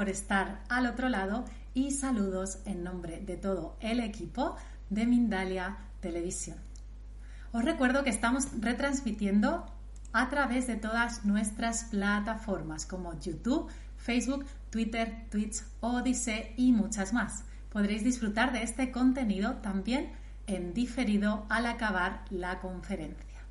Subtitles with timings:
[0.00, 4.56] Por estar al otro lado y saludos en nombre de todo el equipo
[4.88, 6.56] de Mindalia Televisión.
[7.52, 9.66] Os recuerdo que estamos retransmitiendo
[10.14, 17.44] a través de todas nuestras plataformas como YouTube, Facebook, Twitter, Twitch, Odyssey y muchas más.
[17.68, 20.12] Podréis disfrutar de este contenido también
[20.46, 23.42] en diferido al acabar la conferencia.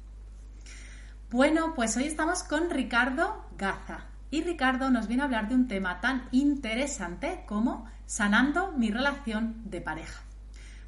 [1.29, 5.67] Bueno, pues hoy estamos con Ricardo Gaza, y Ricardo nos viene a hablar de un
[5.67, 10.21] tema tan interesante como sanando mi relación de pareja.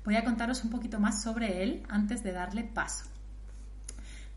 [0.03, 3.05] Voy a contaros un poquito más sobre él antes de darle paso.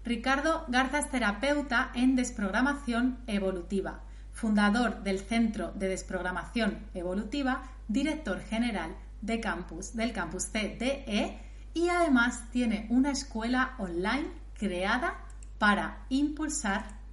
[0.05, 4.00] Ricardo Garza es terapeuta en desprogramación evolutiva,
[4.33, 11.41] fundador del Centro de Desprogramación Evolutiva, director general de campus, del campus CDE
[11.72, 15.24] y además tiene una escuela online creada
[15.58, 17.03] para impulsar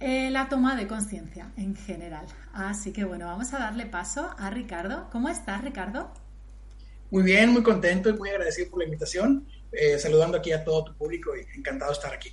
[0.00, 2.24] eh, la toma de conciencia en general.
[2.54, 5.08] Así que bueno, vamos a darle paso a Ricardo.
[5.12, 6.10] ¿Cómo estás, Ricardo?
[7.10, 9.46] Muy bien, muy contento y muy agradecido por la invitación.
[9.72, 12.32] Eh, saludando aquí a todo tu público y encantado de estar aquí.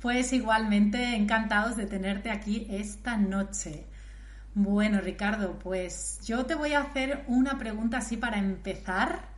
[0.00, 3.84] Pues igualmente encantados de tenerte aquí esta noche.
[4.54, 9.30] Bueno, Ricardo, pues yo te voy a hacer una pregunta así para empezar.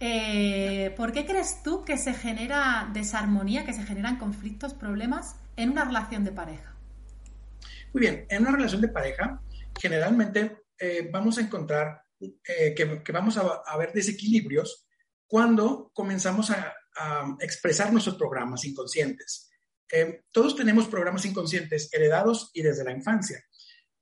[0.00, 5.70] Eh, ¿Por qué crees tú que se genera desarmonía, que se generan conflictos, problemas en
[5.70, 6.76] una relación de pareja?
[7.92, 9.42] Muy bien, en una relación de pareja,
[9.80, 14.86] generalmente eh, vamos a encontrar eh, que, vamos a, ver desequilibrios
[15.26, 16.74] cuando comenzamos a,
[17.40, 19.50] expresar nuestros programas inconscientes.
[19.92, 23.44] Eh, todos tenemos programas inconscientes heredados y desde la infancia.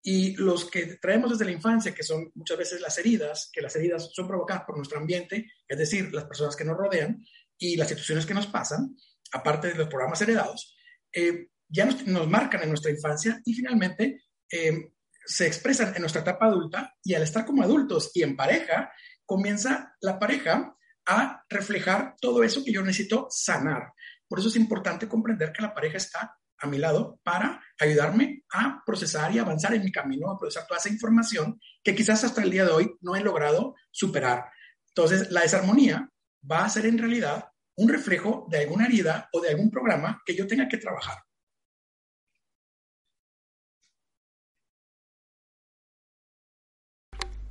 [0.00, 3.74] Y los que traemos desde la infancia, que son muchas veces las heridas, que las
[3.74, 7.20] heridas son provocadas por nuestro ambiente, es decir, las personas que nos rodean
[7.58, 8.96] y las situaciones que nos pasan,
[9.32, 10.76] aparte de los programas heredados,
[11.14, 14.90] eh, ya nos, marcan en nuestra infancia y finalmente eh,
[15.24, 18.92] se expresan en nuestra etapa adulta y al estar como adultos y en pareja,
[19.24, 20.76] comienza la pareja
[21.06, 23.92] a reflejar todo eso que yo necesito sanar.
[24.28, 28.82] Por eso es importante comprender que la pareja está a mi lado para ayudarme a
[28.84, 32.50] procesar y avanzar en mi camino, a procesar toda esa información que quizás hasta el
[32.50, 34.46] día de hoy no he logrado superar.
[34.88, 36.08] Entonces, la desarmonía
[36.50, 40.34] va a ser en realidad un reflejo de alguna herida o de algún programa que
[40.36, 41.18] yo tenga que trabajar.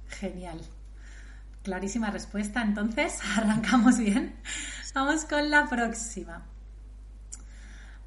[0.07, 0.61] Genial.
[1.63, 2.61] Clarísima respuesta.
[2.61, 4.35] Entonces, arrancamos bien.
[4.93, 6.45] Vamos con la próxima.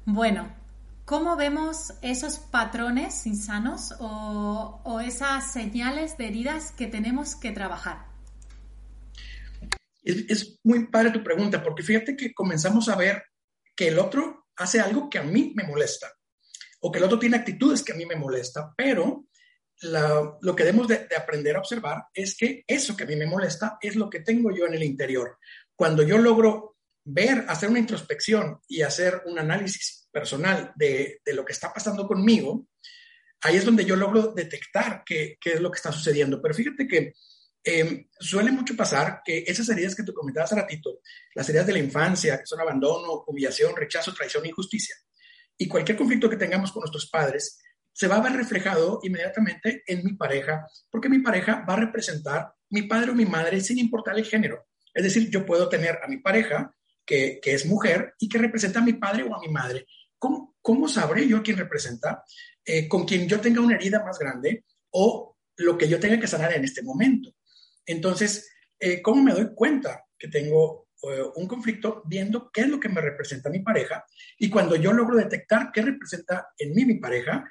[0.05, 0.47] Bueno,
[1.05, 8.06] ¿cómo vemos esos patrones insanos o, o esas señales de heridas que tenemos que trabajar?
[10.07, 13.23] Es, muy padre tu pregunta, porque fíjate que comenzamos a ver
[13.75, 16.11] que el otro hace algo que a mí me molesta,
[16.79, 19.25] o que el otro tiene actitudes que a mí me molesta, pero
[19.81, 23.77] lo que debemos de, aprender a observar es que eso que a mí me molesta
[23.81, 25.37] es lo que tengo yo en el interior.
[25.75, 31.53] Cuando yo logro ver, hacer una introspección y hacer un análisis personal de, lo que
[31.53, 32.67] está pasando conmigo,
[33.41, 36.41] ahí es donde yo logro detectar qué, qué es lo que está sucediendo.
[36.41, 37.13] Pero fíjate que
[37.69, 41.01] Em, suele mucho pasar que esas heridas que tú comentabas hace ratito,
[41.35, 44.95] las heridas de la infancia, que son abandono, humillación, rechazo, traición e injusticia,
[45.57, 47.59] y cualquier conflicto que tengamos con nuestros padres,
[47.91, 52.53] se va a ver reflejado inmediatamente en mi pareja, porque mi pareja va a representar
[52.69, 54.67] mi padre o mi madre sin importar el género.
[54.93, 56.73] Es decir, yo puedo tener a mi pareja,
[57.05, 59.87] que, es mujer, y que representa a mi padre o a mi madre.
[60.17, 62.23] ¿Cómo, cómo sabré yo quién representa?
[62.63, 66.27] Eh, con quien yo tenga una herida más grande o lo que yo tenga que
[66.27, 67.33] sanar en este momento.
[67.87, 72.79] Entonces, eh, ¿cómo me doy cuenta que tengo eh, un conflicto viendo qué es lo
[72.79, 74.05] que me representa mi pareja?
[74.37, 77.49] Y cuando yo logro detectar qué representa en mí mi pareja,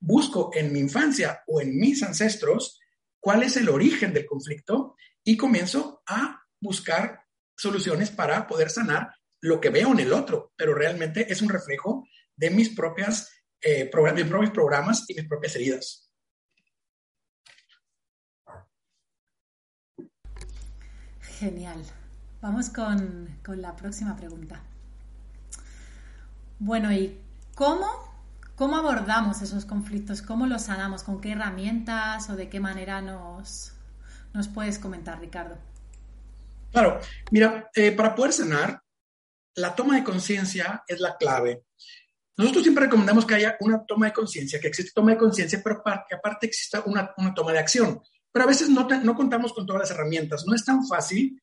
[0.00, 2.80] busco en mi infancia o en mis ancestros
[3.20, 7.20] cuál es el origen del conflicto y comienzo a buscar
[7.56, 12.08] soluciones para poder sanar lo que veo en el otro, pero realmente es un reflejo
[12.34, 13.30] de mis propias
[13.60, 16.10] eh, mis propios programas y mis propias heridas.
[21.38, 21.82] Genial.
[22.40, 24.60] Vamos con, con la próxima pregunta.
[26.58, 27.18] Bueno, ¿y
[27.54, 27.86] cómo,
[28.54, 30.22] cómo abordamos esos conflictos?
[30.22, 31.02] ¿Cómo los sanamos?
[31.02, 33.72] ¿Con qué herramientas o de qué manera nos,
[34.32, 35.58] nos puedes comentar, Ricardo?
[36.72, 37.00] Claro,
[37.30, 38.82] mira, eh, para poder sanar,
[39.56, 41.64] la toma de conciencia es la clave.
[42.36, 45.82] Nosotros siempre recomendamos que haya una toma de conciencia, que existe toma de conciencia, pero
[46.08, 48.02] que aparte exista una, una, toma de acción.
[48.34, 50.44] Pero a veces no, no contamos con todas las herramientas.
[50.44, 51.40] No es tan fácil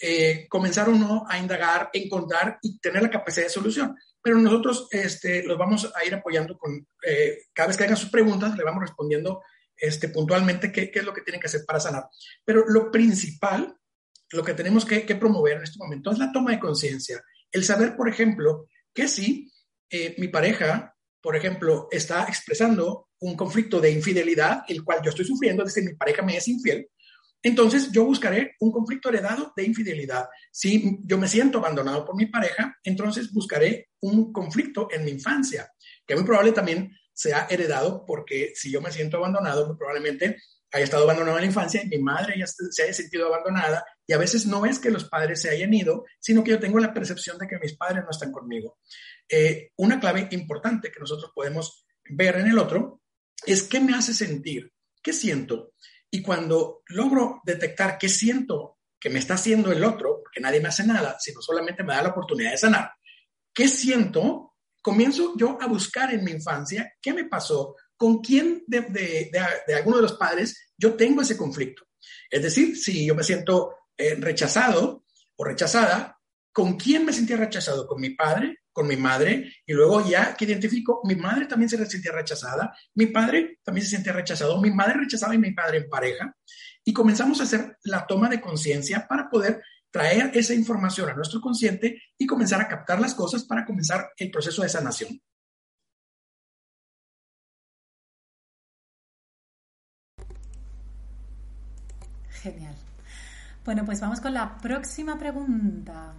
[0.00, 3.96] eh, comenzar uno a indagar, encontrar y tener la capacidad de solución.
[4.20, 8.10] Pero nosotros este, los vamos a ir apoyando con, eh, cada vez que hagan sus
[8.10, 9.42] preguntas, le vamos respondiendo
[9.76, 12.08] este, puntualmente qué, qué, es lo que tienen que hacer para sanar.
[12.44, 13.72] Pero lo principal,
[14.32, 17.22] lo que tenemos que, que promover en este momento es la toma de conciencia.
[17.52, 19.52] El saber, por ejemplo, que sí,
[19.88, 25.24] eh, mi pareja, por ejemplo, está expresando un conflicto de infidelidad, el cual yo estoy
[25.24, 26.88] sufriendo, es decir, mi pareja me es infiel,
[27.42, 30.28] entonces yo buscaré un conflicto heredado de infidelidad.
[30.50, 35.70] Si yo me siento abandonado por mi pareja, entonces buscaré un conflicto en mi infancia,
[36.06, 40.38] que muy probable también sea heredado porque si yo me siento abandonado, muy probablemente
[40.72, 44.18] haya estado abandonado en la infancia mi madre ya se haya sentido abandonada y a
[44.18, 47.38] veces no es que los padres se hayan ido, sino que yo tengo la percepción
[47.38, 48.78] de que mis padres no están conmigo.
[49.28, 53.02] Eh, una clave importante que nosotros podemos ver en el otro
[53.46, 54.72] es qué me hace sentir,
[55.02, 55.72] qué siento.
[56.10, 60.68] Y cuando logro detectar qué siento que me está haciendo el otro, porque nadie me
[60.68, 62.90] hace nada, sino solamente me da la oportunidad de sanar,
[63.52, 68.80] qué siento, comienzo yo a buscar en mi infancia qué me pasó, con quién de,
[68.82, 69.30] de,
[69.66, 71.84] de, alguno de los padres yo tengo ese conflicto.
[72.30, 75.04] Es decir, si yo me siento eh, rechazado
[75.36, 76.18] o rechazada,
[76.52, 77.86] ¿con quién me sentía rechazado?
[77.86, 78.58] ¿Con mi padre?
[78.74, 83.06] Con mi madre y luego ya que identifico, mi madre también se sentía rechazada, mi
[83.06, 86.36] padre también se sentía rechazado, mi madre rechazaba y mi padre en pareja
[86.84, 91.40] y comenzamos a hacer la toma de conciencia para poder traer esa información a nuestro
[91.40, 95.20] consciente y comenzar a captar las cosas para comenzar el proceso de sanación.
[102.42, 102.74] Genial.
[103.64, 106.12] Bueno, pues vamos con la próxima pregunta.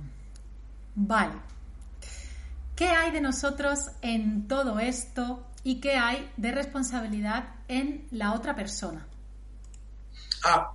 [0.96, 1.55] Vale.
[2.76, 8.54] ¿Qué hay de nosotros en todo esto y qué hay de responsabilidad en la otra
[8.54, 9.08] persona?
[10.44, 10.74] Ah,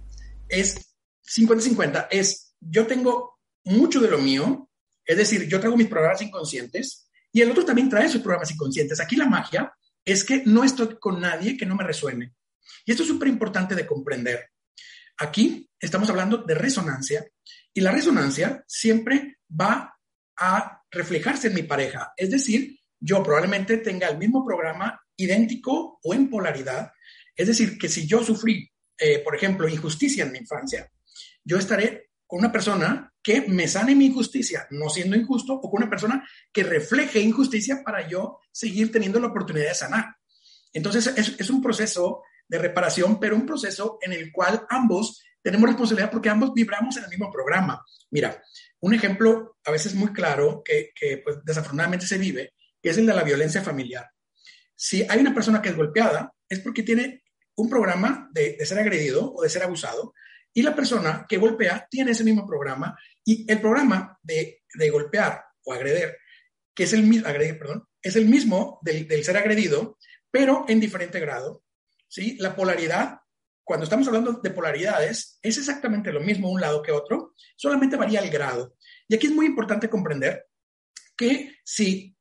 [0.48, 2.08] es 50-50.
[2.10, 4.70] Es yo tengo mucho de lo mío,
[5.04, 8.98] es decir, yo traigo mis programas inconscientes y el otro también trae sus programas inconscientes.
[8.98, 9.70] Aquí la magia
[10.02, 12.34] es que no estoy con nadie que no me resuene.
[12.86, 14.50] Y esto es súper importante de comprender.
[15.18, 17.26] Aquí estamos hablando de resonancia
[17.74, 19.98] y la resonancia siempre va
[20.38, 22.12] a reflejarse en mi pareja.
[22.16, 26.92] Es decir, yo probablemente tenga el mismo programa idéntico o en polaridad.
[27.34, 30.90] Es decir, que si yo sufrí, eh, por ejemplo, injusticia en mi infancia,
[31.44, 35.82] yo estaré con una persona que me sane mi injusticia, no siendo injusto, o con
[35.82, 40.16] una persona que refleje injusticia para yo seguir teniendo la oportunidad de sanar.
[40.72, 45.68] Entonces, es, es un proceso de reparación, pero un proceso en el cual ambos tenemos
[45.68, 47.84] responsabilidad porque ambos vibramos en el mismo programa.
[48.10, 48.42] Mira,
[48.80, 53.22] un ejemplo a veces muy claro que, pues, desafortunadamente se vive, es el de la
[53.22, 54.08] violencia familiar.
[54.74, 57.22] Si hay una persona que es golpeada, es porque tiene
[57.56, 60.14] un programa de, ser agredido o de ser abusado,
[60.52, 65.72] y la persona que golpea tiene ese mismo programa, y el programa de, golpear o
[65.74, 66.16] agredir,
[66.74, 67.60] que es el mismo, agredir,
[68.02, 69.98] es el mismo del, del ser agredido,
[70.30, 71.64] pero en diferente grado.
[72.08, 72.36] ¿sí?
[72.38, 73.20] La polaridad
[73.64, 78.20] cuando estamos hablando de polaridades, es exactamente lo mismo un lado que otro, solamente varía
[78.20, 78.76] el grado.
[79.08, 80.46] Y aquí es muy importante comprender
[81.16, 82.16] que si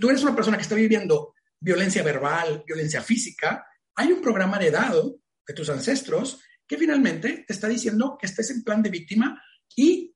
[0.00, 5.20] tú eres una persona que está viviendo violencia verbal, violencia física, hay un programa heredado
[5.46, 9.42] de tus ancestros que finalmente te está diciendo que estés en plan de víctima
[9.74, 10.14] y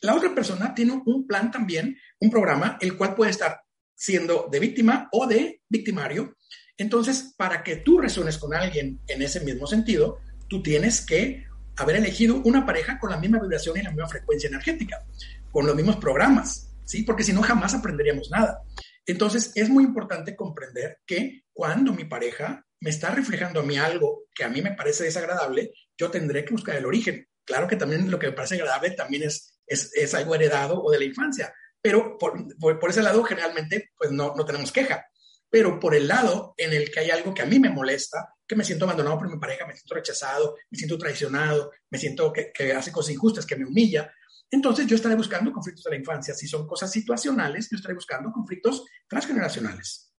[0.00, 3.60] la otra persona tiene un plan también, un programa, el cual puede estar
[3.94, 6.36] siendo de víctima o de victimario.
[6.76, 11.44] Entonces, para que tú resuenes con alguien en ese mismo sentido, tú tienes que
[11.76, 15.04] haber elegido una pareja con la misma vibración y la misma frecuencia energética,
[15.50, 17.02] con los mismos programas, ¿sí?
[17.02, 18.62] Porque si no, jamás aprenderíamos nada.
[19.06, 24.24] Entonces, es muy importante comprender que cuando mi pareja me está reflejando a mí algo
[24.34, 27.26] que a mí me parece desagradable, yo tendré que buscar el origen.
[27.44, 30.98] Claro que también lo que me parece agradable también es, es, algo heredado o de
[30.98, 35.06] la infancia, pero por, por, ese lado generalmente pues no, no tenemos queja.
[35.54, 38.56] Pero por el lado en el que hay algo que a mí me molesta, que
[38.56, 42.50] me siento abandonado por mi pareja, me siento rechazado, me siento traicionado, me siento que,
[42.52, 44.12] que hace cosas injustas, que me humilla,
[44.50, 46.34] entonces yo estaré buscando conflictos de la infancia.
[46.34, 50.12] Si son cosas situacionales, yo estaré buscando conflictos transgeneracionales.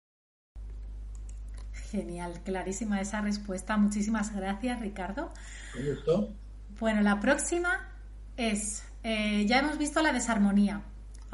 [1.92, 3.76] Genial, clarísima esa respuesta.
[3.76, 5.34] Muchísimas gracias, Ricardo.
[5.78, 6.34] Un gusto.
[6.80, 7.94] Bueno, la próxima
[8.38, 10.82] es, eh, ya hemos visto la desarmonía.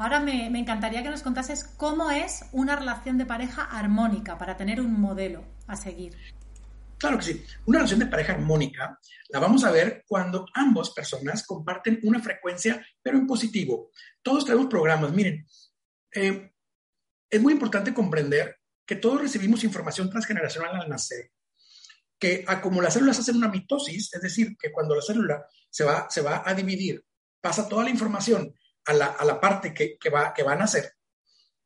[0.02, 4.80] Ahora me, encantaría que nos contases cómo es una relación de pareja armónica para tener
[4.80, 6.16] un modelo a seguir.
[6.98, 7.44] Claro que sí.
[7.66, 12.84] Una relación de pareja armónica la vamos a ver cuando ambas personas comparten una frecuencia,
[13.00, 13.92] pero en positivo.
[14.22, 15.12] Todos tenemos programas.
[15.12, 15.46] Miren,
[16.12, 16.50] eh,
[17.30, 21.30] es muy importante comprender que todos recibimos información transgeneracional al nacer,
[22.18, 26.10] que como las células hacen una mitosis, es decir, que cuando la célula se va,
[26.10, 27.04] se va a dividir,
[27.40, 28.52] pasa toda la información
[28.86, 30.92] a la, a la parte que, que, va, que va a nacer,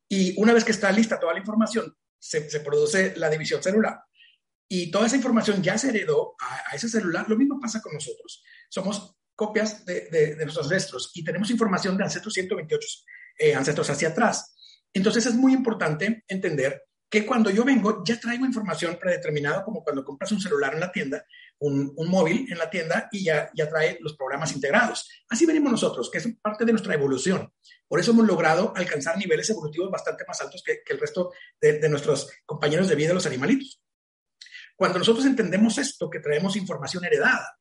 [0.08, 4.00] y una vez que está lista toda la información, se, se produce la división celular
[4.68, 8.42] y toda esa información ya se heredó a, ese celular, lo mismo pasa con nosotros.
[8.68, 12.88] Somos copias de, de, nuestros ancestros y tenemos información de ancestros 128
[13.38, 14.54] eh, ancestros hacia atrás.
[14.92, 20.04] Entonces es muy importante entender que cuando yo vengo ya traigo información predeterminada, como cuando
[20.04, 21.24] compras un celular en la tienda,
[21.58, 25.08] un, un, móvil en la tienda y ya, ya trae los programas integrados.
[25.28, 27.50] Así venimos nosotros, que es parte de nuestra evolución.
[27.88, 32.30] Por eso hemos logrado alcanzar niveles evolutivos bastante más altos que, el resto de, nuestros
[32.44, 33.80] compañeros de vida, los animalitos.
[34.74, 37.56] Cuando nosotros entendemos esto, que traemos información heredada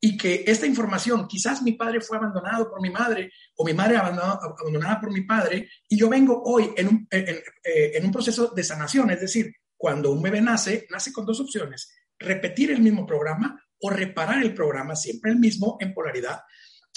[0.00, 3.96] y que esta información, quizás mi padre fue abandonado por mi madre o mi madre
[3.96, 8.64] abandonada, por mi padre, y yo vengo hoy en un, eh, en un proceso de
[8.64, 13.60] sanación, es decir, cuando un bebé nace, nace con dos opciones, repetir el mismo programa
[13.80, 16.40] o reparar el programa, siempre el mismo en polaridad.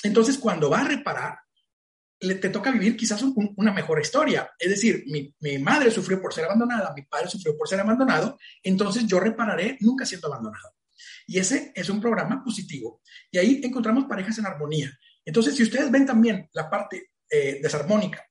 [0.03, 1.37] Entonces, cuando va a reparar,
[2.19, 4.49] le, te toca vivir quizás un, una mejor historia.
[4.57, 8.37] Es decir, mi, mi, madre sufrió por ser abandonada, mi padre sufrió por ser abandonado,
[8.63, 10.75] entonces yo repararé nunca siendo abandonado.
[11.27, 13.01] Y ese es un programa positivo.
[13.29, 14.97] Y ahí encontramos parejas en armonía.
[15.25, 18.23] Entonces, si ustedes ven también la parte eh, desarmónica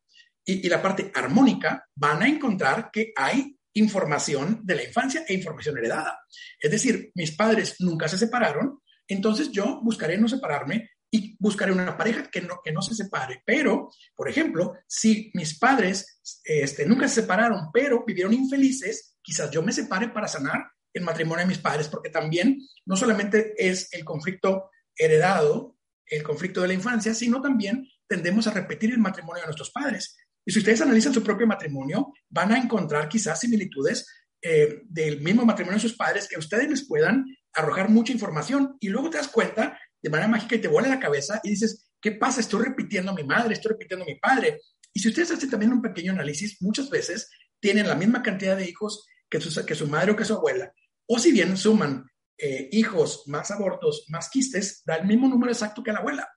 [0.44, 5.76] y la parte armónica, van a encontrar que hay información de la infancia e información
[5.78, 6.18] heredada.
[6.58, 11.96] Es decir, mis padres nunca se separaron, entonces yo buscaré no separarme y buscaré una
[11.96, 13.42] pareja que no, que no se separe.
[13.44, 19.62] Pero, por ejemplo, si mis padres este, nunca se separaron, pero vivieron infelices, quizás yo
[19.62, 24.04] me separe para sanar el matrimonio de mis padres, porque también no solamente es el
[24.04, 29.48] conflicto heredado, el conflicto de la infancia, sino también tendemos a repetir el matrimonio de
[29.48, 30.16] nuestros padres.
[30.46, 34.06] Y si ustedes analizan su propio matrimonio, van a encontrar quizás similitudes
[34.40, 38.76] eh, del mismo matrimonio de sus padres que ustedes les puedan arrojar mucha información.
[38.78, 41.90] Y luego te das cuenta de manera mágica y te vuela la cabeza y dices,
[42.00, 42.40] ¿qué pasa?
[42.40, 44.60] Estoy repitiendo a mi madre, estoy repitiendo a mi padre.
[44.92, 48.68] Y si ustedes hacen también un pequeño análisis, muchas veces tienen la misma cantidad de
[48.68, 50.72] hijos que su, que su madre o que su abuela.
[51.06, 52.04] O si bien suman
[52.38, 56.28] eh, hijos más abortos, más quistes, da el mismo número exacto que la abuela.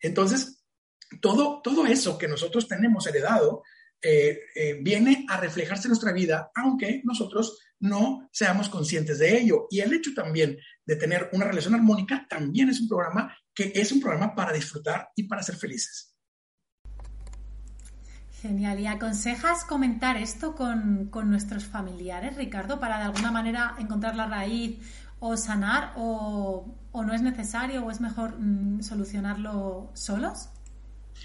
[0.00, 0.63] Entonces,
[1.20, 3.62] todo, todo eso que nosotros tenemos heredado
[4.06, 9.66] eh, eh, viene a reflejarse en nuestra vida, aunque nosotros no seamos conscientes de ello.
[9.70, 13.92] Y el hecho también de tener una relación armónica también es un programa que es
[13.92, 16.14] un programa para disfrutar y para ser felices.
[18.42, 18.78] Genial.
[18.78, 24.26] ¿Y aconsejas comentar esto con, con nuestros familiares, Ricardo, para de alguna manera encontrar la
[24.26, 24.80] raíz
[25.18, 30.50] o sanar o, o no es necesario o es mejor mm, solucionarlo solos?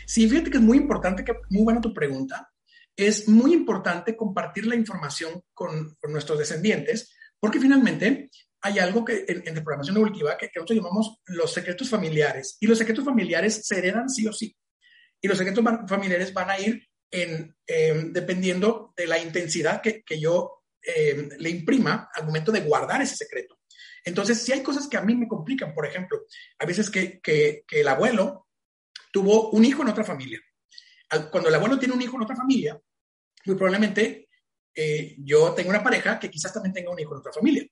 [0.05, 2.50] Sí, fíjate que es muy importante, que, muy buena tu pregunta.
[2.96, 8.29] Es muy importante compartir la información con, nuestros descendientes, porque finalmente
[8.62, 12.58] hay algo que en, en programación evolutiva que, que, nosotros llamamos los secretos familiares.
[12.60, 14.55] Y los secretos familiares se heredan sí o sí.
[15.22, 20.19] Y los secretos familiares van a ir en, eh, dependiendo de la intensidad que, que
[20.19, 23.60] yo eh, le imprima al momento de guardar ese secreto.
[24.03, 26.22] Entonces, si hay cosas que a mí me complican, por ejemplo,
[26.58, 28.49] a veces que, que el abuelo
[29.12, 30.39] tuvo un hijo en otra familia.
[31.32, 32.80] Cuando el abuelo tiene un hijo en otra familia,
[33.46, 34.30] muy probablemente
[34.75, 37.66] eh, yo tengo una pareja que quizás también tenga un hijo en otra familia.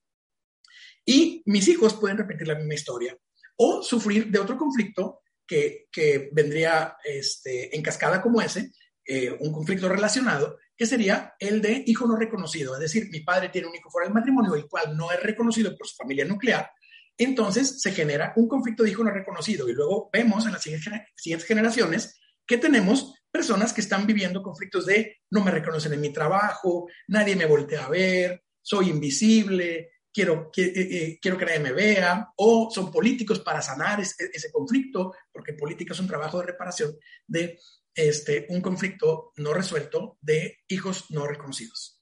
[1.04, 3.16] Y mis hijos pueden repetir la misma historia
[3.56, 5.88] o sufrir de otro conflicto que,
[6.32, 8.72] vendría este, en cascada como ese,
[9.06, 12.74] eh, un conflicto relacionado, que sería el de hijo no reconocido.
[12.74, 15.74] Es decir, mi padre tiene un hijo fuera del matrimonio, el cual no es reconocido
[15.76, 16.70] por su familia nuclear.
[17.18, 19.68] Entonces se genera un conflicto de hijo no reconocido.
[19.68, 25.18] Y luego vemos en las siguientes generaciones que tenemos personas que están viviendo conflictos de
[25.30, 30.72] no me reconocen en mi trabajo, nadie me voltea a ver, soy invisible, quiero, eh,
[30.74, 35.52] eh, quiero que nadie me vea, o son políticos para sanar ese, ese, conflicto, porque
[35.52, 36.96] política es un trabajo de reparación
[37.26, 37.58] de
[37.94, 41.97] este, un conflicto no resuelto de hijos no reconocidos.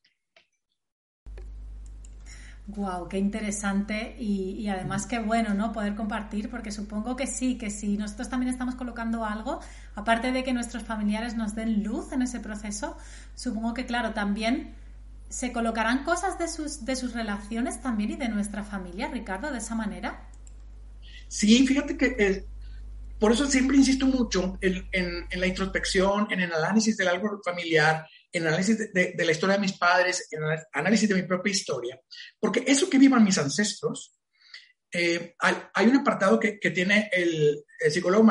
[2.68, 5.72] Wow, qué interesante y, además qué bueno, ¿no?
[5.72, 9.60] Poder compartir, porque supongo que sí, que si nosotros también estamos colocando algo,
[9.94, 12.96] aparte de que nuestros familiares nos den luz en ese proceso,
[13.36, 14.74] supongo que claro, también
[15.28, 19.58] se colocarán cosas de sus, de sus relaciones también y de nuestra familia, Ricardo, de
[19.58, 20.28] esa manera.
[21.28, 22.46] Sí, fíjate que eh,
[23.18, 28.06] por eso siempre insisto mucho en, la introspección, en el análisis del árbol familiar,
[28.36, 31.50] en el análisis de, la historia de mis padres, en el análisis de mi propia
[31.50, 32.00] historia,
[32.38, 34.14] porque eso que vivan mis ancestros,
[34.92, 38.30] eh, hay, un apartado que, tiene el, psicólogo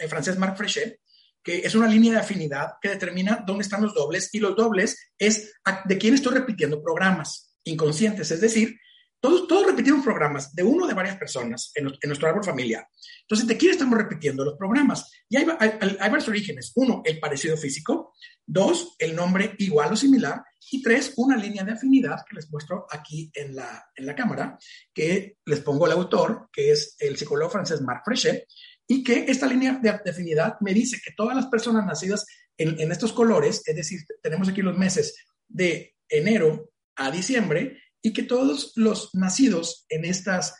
[0.00, 1.00] eh, francés Marc Frechet,
[1.42, 5.12] que es una línea de afinidad que determina dónde están los dobles, y los dobles
[5.18, 5.52] es
[5.84, 8.76] de quién estoy repitiendo programas inconscientes, es decir,
[9.22, 12.88] todos, todos repetimos programas de uno o de varias personas en, nuestro árbol familiar.
[13.20, 15.12] Entonces, ¿de quién estamos repitiendo los programas?
[15.28, 16.72] Y hay, varios orígenes.
[16.74, 18.14] Uno, el parecido físico.
[18.44, 20.42] Dos, el nombre igual o similar.
[20.72, 24.58] Y tres, una línea de afinidad que les muestro aquí en la, en la cámara,
[24.92, 28.48] que les pongo el autor, que es el psicólogo francés Marc Frechet,
[28.88, 32.26] y que esta línea de, afinidad me dice que todas las personas nacidas
[32.56, 35.14] en, en estos colores, es decir, tenemos aquí los meses
[35.46, 40.54] de enero a diciembre, y que todos los nacidos en, estas,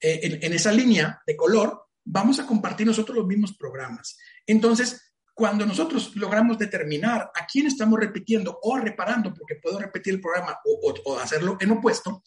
[0.00, 4.16] eh, en, esa línea de color vamos a compartir nosotros los mismos programas.
[4.46, 10.20] Entonces, cuando nosotros logramos determinar a quién estamos repitiendo o reparando, porque puedo repetir el
[10.20, 12.22] programa o, hacerlo en opuesto,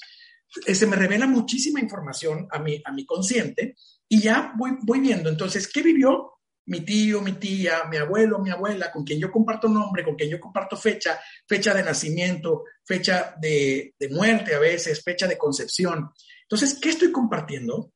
[0.66, 3.76] eh, se me revela muchísima información a mi, a mi consciente
[4.08, 6.39] y ya voy, voy viendo entonces qué vivió
[6.70, 10.30] mi tío, mi tía, mi abuelo, mi abuela, con quien yo comparto nombre, con quien
[10.30, 16.12] yo comparto fecha, fecha de nacimiento, fecha de, muerte a veces, fecha de concepción.
[16.44, 17.92] Entonces, ¿qué estoy compartiendo?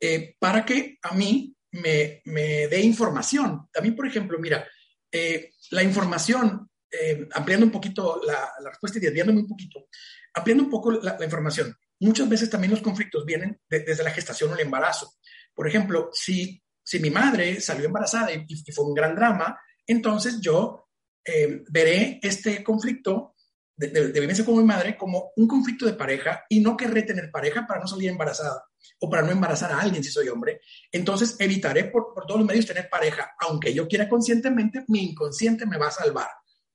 [0.00, 3.68] Eh, para que a mí me, dé información.
[3.70, 4.66] También, por ejemplo, mira,
[5.12, 9.88] eh, la información, eh, ampliando un poquito la, respuesta y desviándome un poquito,
[10.32, 11.76] ampliando un poco la, información.
[12.00, 15.16] Muchas veces también los conflictos vienen desde la gestación o el embarazo.
[15.52, 20.88] Por ejemplo, si si mi madre salió embarazada y, fue un gran drama, entonces yo
[21.22, 23.34] eh, veré este conflicto
[23.76, 27.30] de, de, vivencia con mi madre como un conflicto de pareja y no querré tener
[27.30, 28.64] pareja para no salir embarazada
[29.00, 30.62] o para no embarazar a alguien si soy hombre.
[30.90, 35.66] Entonces evitaré por, por todos los medios tener pareja, aunque yo quiera conscientemente, mi inconsciente
[35.66, 36.28] me va a salvar.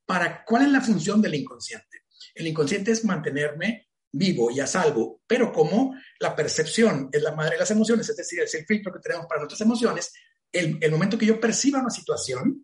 [0.05, 2.03] ¿Para cuál es la función del inconsciente?
[2.35, 7.53] El inconsciente es mantenerme vivo y a salvo, pero como la percepción es la madre
[7.53, 10.13] de las emociones, es decir, es el filtro que tenemos para nuestras emociones,
[10.51, 12.63] el, el momento que yo perciba una situación,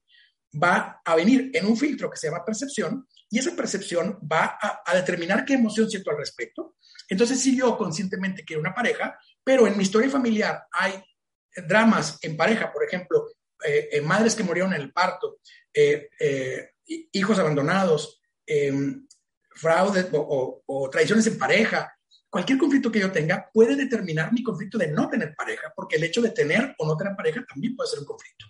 [0.51, 4.95] va a venir en un filtro que se llama percepción y esa percepción va a,
[4.95, 6.75] determinar qué emoción siento al respecto.
[7.07, 10.93] Entonces, si yo conscientemente quiero una pareja, pero en mi historia familiar hay
[11.67, 13.27] dramas en pareja, por ejemplo,
[13.63, 15.39] eh, eh, madres que murieron en el parto,
[15.73, 16.09] eh,
[16.87, 18.21] hijos abandonados,
[19.59, 21.91] em, fraude o, traiciones en pareja,
[22.29, 26.03] cualquier conflicto que yo tenga puede determinar mi conflicto de no tener pareja, porque el
[26.03, 28.45] hecho de tener o no tener pareja también puede ser un conflicto.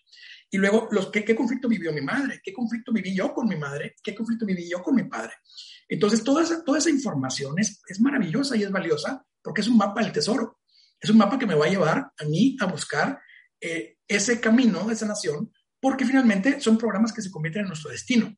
[0.51, 2.41] Y luego, los, ¿qué, conflicto vivió mi madre?
[2.43, 3.95] ¿Qué conflicto viví yo con mi madre?
[4.01, 5.33] ¿Qué conflicto viví yo con mi padre?
[5.87, 9.77] Entonces, toda esa, toda esa información es, es maravillosa y es valiosa porque es un
[9.77, 10.59] mapa del tesoro.
[10.99, 13.19] Es un mapa que me va a llevar a mí a buscar
[13.61, 18.35] eh, ese camino de sanación, porque finalmente son programas que se convierten en nuestro destino.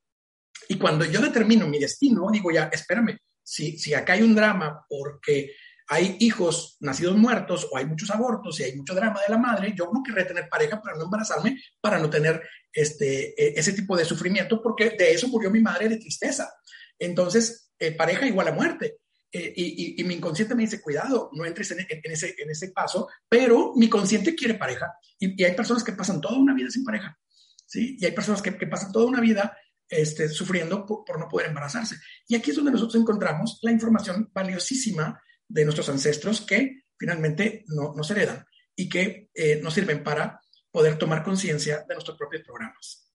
[0.68, 4.84] Y cuando yo determino mi destino, digo ya, espérame, si, si acá hay un drama
[4.88, 5.52] porque
[5.88, 9.74] hay hijos nacidos muertos o hay muchos abortos y hay mucho drama de la madre,
[9.76, 13.96] yo no querré tener pareja para no embarazarme, para no tener este, e, ese tipo
[13.96, 16.52] de sufrimiento, porque de eso murió mi madre de tristeza.
[16.98, 18.98] Entonces, eh, pareja igual a muerte.
[19.30, 23.08] Eh, y, y, mi inconsciente me dice, cuidado, no entres en, ese, en ese paso,
[23.28, 24.92] pero mi consciente quiere pareja.
[25.18, 27.18] Y, hay personas que pasan toda una vida sin pareja.
[27.66, 27.96] ¿sí?
[27.98, 29.56] Y hay personas que, que pasan toda una vida
[29.92, 31.96] este, sufriendo por, no poder embarazarse.
[32.26, 37.92] Y aquí es donde nosotros encontramos la información valiosísima de nuestros ancestros que finalmente no,
[37.94, 43.12] nos heredan y que eh, nos sirven para poder tomar conciencia de nuestros propios programas.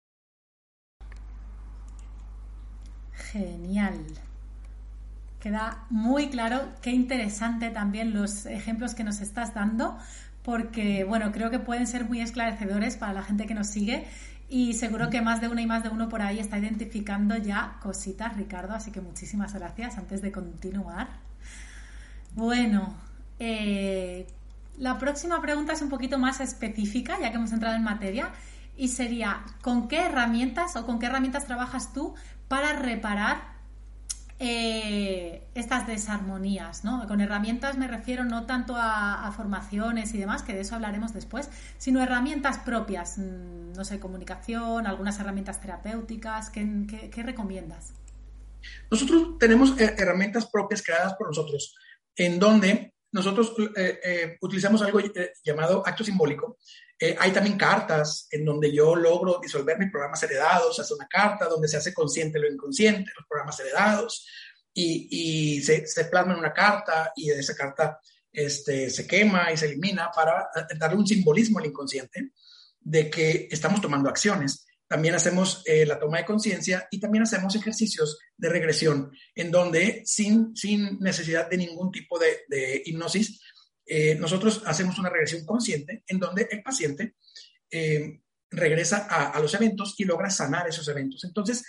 [3.32, 4.06] Genial.
[5.40, 9.98] Queda muy claro, qué interesante también los ejemplos que nos estás dando,
[10.44, 14.08] porque bueno, creo que pueden ser muy esclarecedores para la gente que nos sigue
[14.50, 17.78] y seguro que más de uno y más de uno por ahí está identificando ya
[17.82, 18.74] cositas, Ricardo.
[18.74, 21.08] Así que muchísimas gracias antes de continuar.
[22.36, 22.94] Bueno,
[23.40, 24.28] eh,
[24.78, 28.30] la próxima pregunta es un poquito más específica, ya que hemos entrado en materia,
[28.78, 32.14] y sería, ¿con qué herramientas o con qué herramientas trabajas tú
[32.48, 33.57] para reparar
[34.40, 37.08] eh, estas desarmonías, ¿no?
[37.08, 41.50] Con herramientas me refiero no tanto a, formaciones y demás, que de eso hablaremos después,
[41.78, 47.94] sino herramientas propias, mm, no sé, comunicación, algunas herramientas terapéuticas, ¿qué, recomiendas?
[48.92, 51.76] Nosotros tenemos herramientas propias creadas por nosotros.
[52.20, 56.58] en donde nosotros eh, eh, utilizamos algo eh, llamado acto simbólico.
[57.00, 61.68] Hay también cartas en donde yo logro disolver mis programas heredados, hace una carta donde
[61.68, 64.26] se hace consciente lo inconsciente, los programas heredados,
[64.74, 68.00] y, se, se, plasma en una carta y esa carta
[68.32, 72.32] este, se quema y se elimina para darle un simbolismo al inconsciente
[72.80, 74.68] de que estamos tomando acciones.
[74.88, 80.04] También hacemos eh, la toma de conciencia y también hacemos ejercicios de regresión en donde
[80.06, 80.54] sin,
[81.00, 83.42] necesidad de ningún tipo de, de hipnosis,
[83.88, 87.16] eh, nosotros hacemos una regresión consciente en donde el paciente
[87.72, 91.24] eh, regresa a, a, los eventos y logra sanar esos eventos.
[91.24, 91.66] Entonces,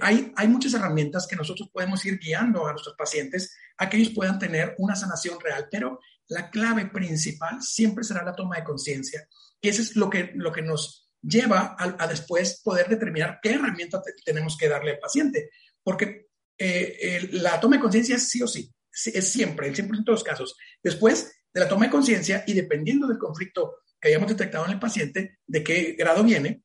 [0.00, 4.14] hay, hay muchas herramientas que nosotros podemos ir guiando a nuestros pacientes a que ellos
[4.14, 9.28] puedan tener una sanación real, pero la clave principal siempre será la toma de conciencia.
[9.60, 14.02] Y eso es lo que, lo que nos lleva a, después poder determinar qué herramienta
[14.24, 15.50] tenemos que darle al paciente.
[15.82, 20.12] Porque eh, la toma de conciencia es sí o sí, es siempre, el 100% de
[20.12, 20.56] los casos.
[20.82, 24.80] Después de la toma de conciencia y dependiendo del conflicto que hayamos detectado en el
[24.80, 26.64] paciente, de qué grado viene,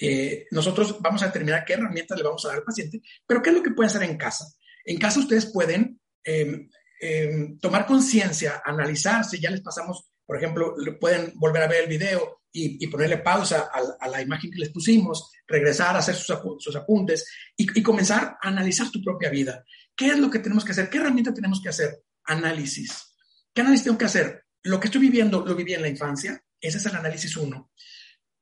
[0.00, 3.50] eh, nosotros vamos a determinar qué herramientas le vamos a dar al paciente, pero qué
[3.50, 4.46] es lo que pueden hacer en casa.
[4.84, 6.68] En casa ustedes pueden em,
[7.00, 11.88] em, tomar conciencia, analizar si ya les pasamos, por ejemplo, pueden volver a ver el
[11.88, 13.68] video y, ponerle pausa
[14.00, 16.30] a, la imagen que les pusimos, regresar a hacer sus,
[16.74, 19.62] apuntes y, comenzar a analizar tu propia vida.
[19.94, 20.88] ¿Qué es lo que tenemos que hacer?
[20.88, 22.02] ¿Qué herramienta tenemos que hacer?
[22.24, 23.15] Análisis.
[23.56, 24.44] ¿Qué análisis tengo que hacer?
[24.64, 27.72] Lo que estoy viviendo lo viví en la infancia, ese es el análisis uno.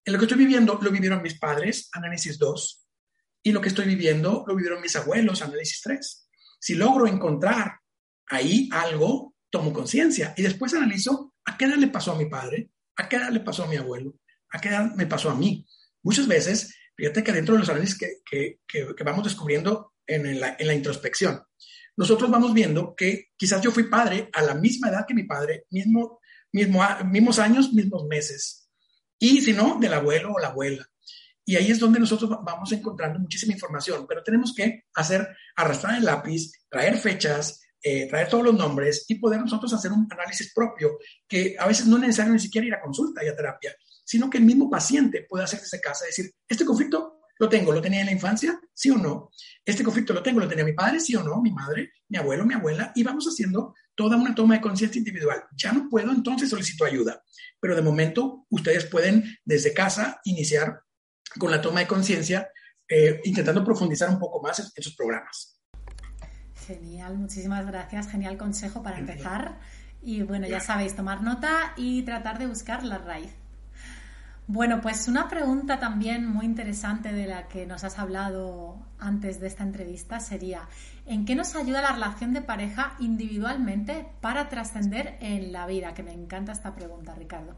[0.05, 2.87] En lo que estoy viviendo lo vivieron mis padres, análisis 2.
[3.45, 6.29] Y lo que estoy viviendo lo vivieron mis abuelos, análisis 3.
[6.59, 7.79] Si logro encontrar
[8.27, 12.73] ahí algo, tomo conciencia y después analizo a qué edad le pasó a mi padre,
[12.97, 14.17] ¿A qué edad le pasó a mi abuelo?
[14.51, 15.67] ¿A qué edad me pasó a mí?
[16.03, 18.61] Muchas veces, fíjate que dentro de los análisis que,
[19.05, 21.43] vamos descubriendo en en la, introspección,
[21.97, 25.67] nosotros vamos viendo que quizás yo fui padre a la misma edad que mi padre,
[25.71, 26.21] mismo,
[26.53, 28.69] mismo, mismos años, mismos meses.
[29.19, 30.87] Y si no, del abuelo o la abuela.
[31.45, 36.05] Y ahí es donde nosotros vamos encontrando muchísima información, pero tenemos que hacer, arrastrar el
[36.05, 40.99] lápiz, traer fechas, eh, traer todos los nombres y poder nosotros hacer un análisis propio,
[41.29, 44.31] que a veces no es necesario ni siquiera ir a consulta y a terapia, sino
[44.31, 48.01] que el mismo paciente puede hacerse casa y decir, este conflicto lo tengo, lo tenía
[48.01, 49.31] en la infancia, sí o no.
[49.65, 52.45] Este conflicto lo tengo, lo tenía mi padre, sí o no, mi madre, mi abuelo,
[52.45, 55.45] mi abuela, y vamos haciendo toda una toma de conciencia individual.
[55.57, 57.23] Ya no puedo, entonces solicito ayuda,
[57.61, 60.81] pero de momento ustedes pueden desde casa iniciar
[61.39, 62.49] con la toma de conciencia,
[62.89, 65.61] eh, intentando profundizar un poco más en sus programas.
[66.67, 68.09] Genial, muchísimas gracias.
[68.09, 69.59] Genial consejo para empezar.
[70.03, 73.33] Y bueno, ya sabéis, tomar nota y tratar de buscar la raíz.
[74.47, 79.47] Bueno, pues una pregunta también muy interesante de la que nos has hablado antes de
[79.47, 80.69] esta entrevista sería,
[81.07, 85.95] ¿en qué nos ayuda la relación de pareja individualmente para trascender en la vida?
[85.95, 87.57] Que me encanta esta pregunta, Ricardo.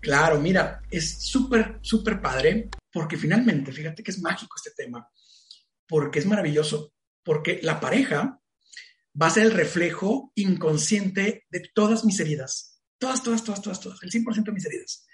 [0.00, 5.08] Claro, mira, es súper, súper padre porque finalmente, fíjate que es mágico este tema,
[5.88, 6.92] porque es maravilloso
[7.24, 8.40] porque la pareja
[9.20, 12.82] va a ser el reflejo inconsciente de todas mis heridas.
[12.98, 15.06] Todas, todas, todas, todas, todas, el 100% de mis heridas.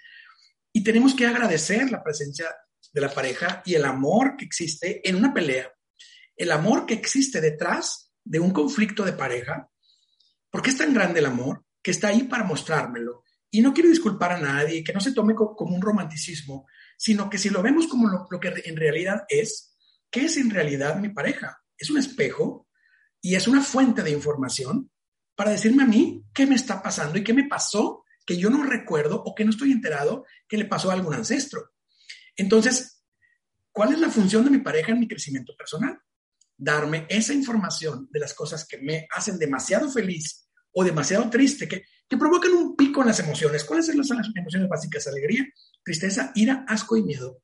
[0.73, 2.47] Y tenemos que agradecer la presencia
[2.93, 5.71] de la pareja y el amor que existe en una pelea,
[6.35, 9.69] el amor que existe detrás de un conflicto de pareja,
[10.49, 13.23] porque es tan grande el amor que está ahí para mostrármelo.
[13.49, 17.37] Y no quiero disculpar a nadie, que no se tome como un romanticismo, sino que
[17.37, 19.75] si lo vemos como lo, que en realidad es,
[20.09, 21.61] ¿qué es en realidad mi pareja?
[21.81, 22.67] es un espejo
[23.19, 24.89] y es una fuente de información
[25.35, 28.00] para decirme a mí qué me está pasando y qué me pasó
[28.31, 31.73] que yo no recuerdo o que no estoy enterado que le pasó a algún ancestro.
[32.37, 33.03] Entonces,
[33.73, 35.99] ¿cuál es la función de mi pareja en mi crecimiento personal?
[36.55, 41.83] Darme esa información de las cosas que me hacen demasiado feliz o demasiado triste, que,
[42.07, 43.65] que provocan un pico en las emociones.
[43.65, 45.07] ¿Cuáles son las emociones básicas?
[45.07, 45.45] Alegría,
[45.83, 47.43] tristeza, ira, asco y miedo.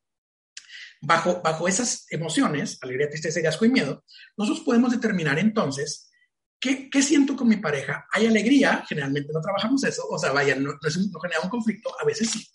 [1.02, 4.06] Bajo, bajo esas emociones, alegría, tristeza, asco y miedo,
[4.38, 6.07] nosotros podemos determinar entonces
[6.68, 8.06] ¿Qué, ¿qué, siento con mi pareja?
[8.12, 12.04] Hay alegría, generalmente no trabajamos eso, o sea, vaya, no, no, genera un conflicto, a
[12.04, 12.46] veces sí.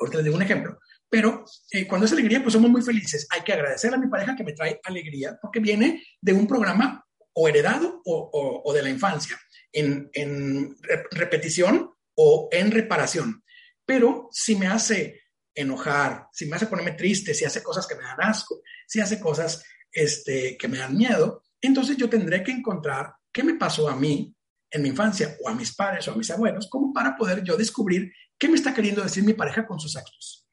[0.00, 0.80] Ahorita les digo un ejemplo.
[1.08, 3.28] Pero eh, cuando es alegría, pues somos muy felices.
[3.30, 7.06] Hay que agradecer a mi pareja que me trae alegría, porque viene de un programa
[7.32, 9.38] o heredado o, de la infancia,
[9.70, 10.74] en, en
[11.12, 13.44] repetición o en reparación.
[13.86, 15.20] Pero si me hace
[15.54, 19.20] enojar, si me hace ponerme triste, si hace cosas que me dan asco, si hace
[19.20, 23.96] cosas este, que me dan miedo, entonces yo tendré que encontrar qué me pasó a
[23.96, 24.34] mí
[24.70, 27.56] en mi infancia o a mis padres o a mis abuelos, como para poder yo
[27.56, 30.46] descubrir qué me está queriendo decir mi pareja con sus actos.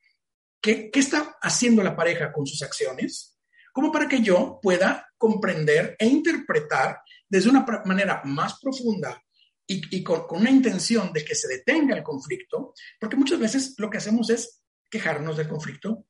[0.61, 3.37] ¿Qué, qué está haciendo la pareja con sus acciones?
[3.71, 9.21] Como para que yo pueda comprender e interpretar desde una manera más profunda
[9.67, 13.97] y, con, una intención de que se detenga el conflicto, porque muchas veces lo que
[13.97, 16.05] hacemos es quejarnos del conflicto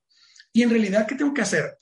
[0.54, 1.80] y en realidad, ¿qué tengo que hacer?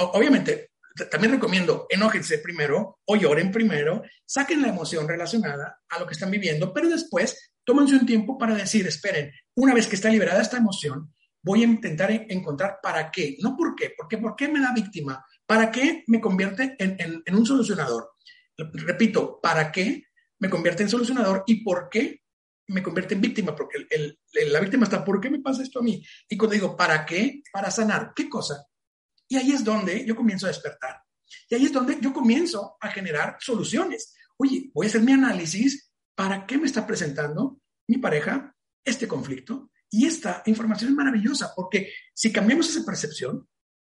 [0.00, 0.67] obviamente,
[1.10, 6.30] también recomiendo enójense primero o lloren primero, saquen la emoción relacionada a lo que están
[6.30, 10.56] viviendo, pero después tómense un tiempo para decir, esperen, una vez que está liberada esta
[10.56, 14.72] emoción, voy a intentar encontrar para qué, no por qué, porque por qué me da
[14.72, 18.10] víctima, para qué me convierte en, en un solucionador.
[18.56, 20.04] Repito, para qué
[20.40, 22.22] me convierte en solucionador y por qué
[22.68, 24.18] me convierte en víctima, porque el,
[24.52, 26.04] la víctima está, ¿por qué me pasa esto a mí?
[26.28, 27.42] Y cuando digo, ¿para qué?
[27.52, 28.66] Para sanar, ¿qué cosa?
[29.28, 31.02] Y ahí es donde yo comienzo a despertar.
[31.48, 34.14] Y ahí es donde yo comienzo a generar soluciones.
[34.38, 39.70] Oye, voy a hacer mi análisis, ¿para qué me está presentando mi pareja este conflicto?
[39.90, 43.48] Y esta información es maravillosa, porque si cambiamos esa percepción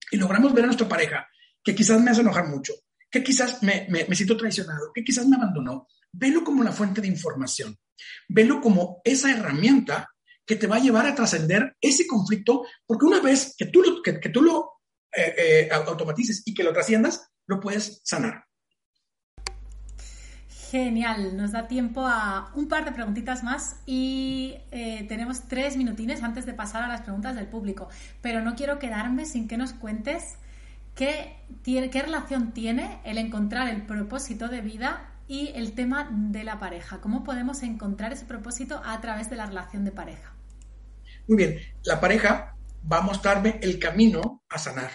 [0.10, 1.28] y logramos ver a nuestra pareja,
[1.64, 2.74] que quizás me hace enojar mucho,
[3.10, 7.78] que quizás me, siento traicionado, que quizás me abandonó, velo como la fuente de información,
[8.28, 10.10] velo como esa herramienta
[10.46, 14.02] que te va a llevar a trascender ese conflicto, porque una vez que tú lo,
[14.02, 14.81] que, tú lo
[15.16, 18.46] eh, eh, automatices y que lo trasciendas, lo puedes sanar.
[20.72, 26.24] Genial, nos da tiempo a un par de preguntitas más y eh, tenemos tres minutines
[26.24, 27.90] antes de pasar a las preguntas del público,
[28.22, 30.36] pero no quiero quedarme sin que nos cuentes
[30.96, 36.58] qué, qué relación tiene el encontrar el propósito de vida y el tema de la
[36.58, 37.02] pareja.
[37.02, 40.34] ¿Cómo podemos encontrar ese propósito a través de la relación de pareja?
[41.28, 42.56] Muy bien, la pareja
[42.90, 44.92] va a mostrarme el camino a sanar.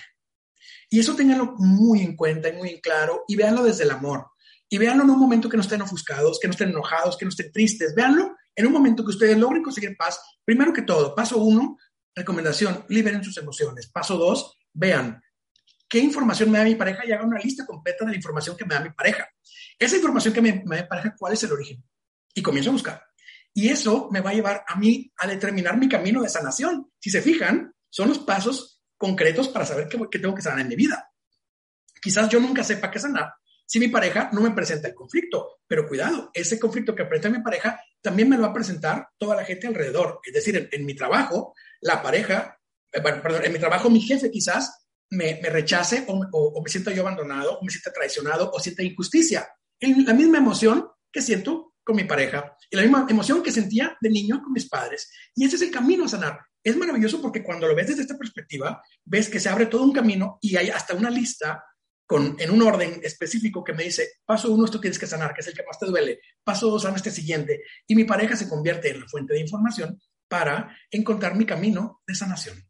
[0.89, 4.27] Y eso ténganlo muy en cuenta y muy en claro y véanlo desde el amor.
[4.69, 7.29] Y véanlo en un momento que no estén ofuscados, que no estén enojados, que no
[7.31, 7.95] estén tristes.
[7.95, 10.21] Véanlo en un momento que ustedes logren conseguir paz.
[10.45, 11.77] Primero que todo, paso uno,
[12.15, 13.89] recomendación, liberen sus emociones.
[13.89, 15.21] Paso dos, vean
[15.89, 18.65] qué información me da mi pareja y hagan una lista completa de la información que
[18.65, 19.29] me da mi pareja.
[19.79, 21.85] Esa información que me, me parece cuál es el origen.
[22.35, 23.03] Y comienzo a buscar.
[23.55, 26.91] Y eso me va a llevar a mí a determinar mi camino de sanación.
[27.01, 30.77] Si se fijan, son los pasos concretos para saber qué, tengo que sanar en mi
[30.77, 31.11] vida.
[32.01, 33.33] Quizás yo nunca sepa qué sanar
[33.67, 37.43] si mi pareja no me presenta el conflicto, pero cuidado, ese conflicto que presenta mi
[37.43, 40.21] pareja también me lo va a presentar toda la gente alrededor.
[40.25, 42.61] Es decir, en, mi trabajo, la pareja,
[42.93, 43.03] eh,
[43.43, 47.71] en mi trabajo mi jefe quizás me, rechace o, me sienta yo abandonado, o me
[47.71, 49.49] sienta traicionado, o sienta injusticia
[49.81, 54.11] la misma emoción que siento con mi pareja y la misma emoción que sentía de
[54.11, 55.09] niño con mis padres.
[55.37, 56.41] Y ese es el camino a sanar.
[56.63, 59.93] Es maravilloso porque cuando lo ves desde esta perspectiva, ves que se abre todo un
[59.93, 61.63] camino y hay hasta una lista
[62.05, 65.43] con, en un orden específico que me dice, paso uno, esto tienes que sanar, que
[65.43, 67.63] es el que más te duele, paso dos, sana este siguiente.
[67.87, 72.17] Y mi pareja se convierte en la fuente de información para encontrar mi camino de
[72.17, 72.67] sanación.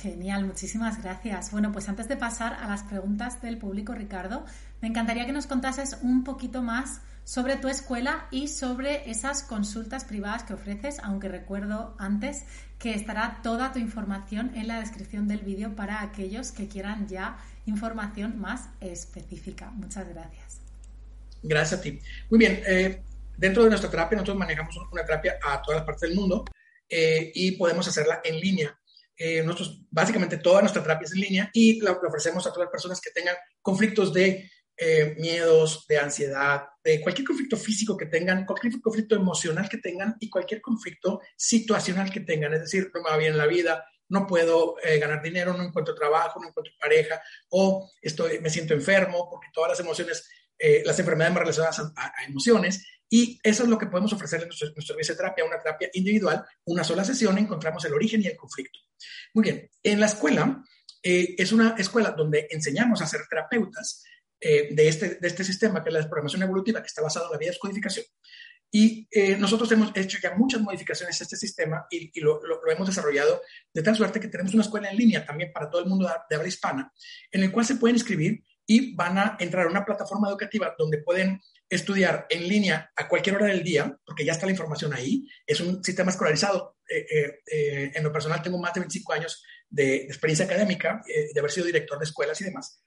[0.00, 1.50] Genial, muchísimas gracias.
[1.50, 4.46] Bueno, pues antes de pasar a las preguntas del público, Ricardo,
[4.80, 10.04] me encantaría que nos contases un poquito más sobre tu escuela y sobre esas consultas
[10.04, 12.44] privadas que ofreces, aunque recuerdo antes
[12.78, 17.38] que estará toda tu información en la descripción del vídeo para aquellos que quieran ya
[17.66, 19.70] información más específica.
[19.70, 20.60] Muchas gracias.
[21.42, 22.00] Gracias a ti.
[22.30, 23.02] Muy bien, eh,
[23.36, 26.44] dentro de nuestra terapia nosotros manejamos una terapia a todas las partes del mundo
[26.88, 28.76] eh, y podemos hacerla en línea
[29.22, 29.44] eh,
[29.90, 33.10] básicamente toda nuestra terapia es en línea y la, ofrecemos a todas las personas que
[33.10, 39.14] tengan conflictos de eh, miedos, de ansiedad, de cualquier conflicto físico que tengan, cualquier conflicto
[39.14, 42.54] emocional que tengan y cualquier conflicto situacional que tengan.
[42.54, 45.62] Es decir, no me va bien en la vida, no puedo eh, ganar dinero, no
[45.62, 50.28] encuentro trabajo, no encuentro pareja o estoy, me siento enfermo porque todas las emociones,
[50.84, 54.68] las enfermedades más relacionadas a emociones y eso es lo que podemos ofrecer en nuestro,
[54.68, 58.78] servicio de terapia, una terapia individual, una sola sesión, encontramos el origen y el conflicto.
[59.34, 60.62] Muy bien, en la escuela
[61.02, 64.04] eh, es una escuela donde enseñamos a ser terapeutas
[64.40, 67.32] eh, de, este, de este sistema, que es la programación evolutiva, que está basado en
[67.32, 68.06] la biodescodificación.
[68.72, 72.86] Y eh, nosotros hemos hecho ya muchas modificaciones a este sistema y, lo, lo, hemos
[72.86, 73.42] desarrollado
[73.74, 76.36] de tal suerte que tenemos una escuela en línea también para todo el mundo de
[76.36, 76.92] habla hispana,
[77.32, 81.02] en el cual se pueden inscribir y van a entrar a una plataforma educativa donde
[81.02, 85.28] pueden estudiar en línea a cualquier hora del día, porque ya está la información ahí.
[85.44, 86.76] Es un sistema escolarizado.
[86.88, 91.66] Eh, en lo personal tengo más de 25 años de, experiencia académica, de haber sido
[91.66, 92.80] director de escuelas y demás.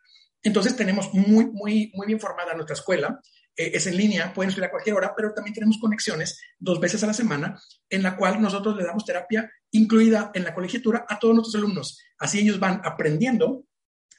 [0.43, 3.19] Entonces tenemos muy, muy, muy bien formada nuestra escuela.
[3.55, 7.07] es en línea, pueden estudiar a cualquier hora, pero también tenemos conexiones dos veces a
[7.07, 11.35] la semana en la cual nosotros le damos terapia incluida en la colegiatura a todos
[11.35, 11.99] nuestros alumnos.
[12.17, 13.65] Así ellos van aprendiendo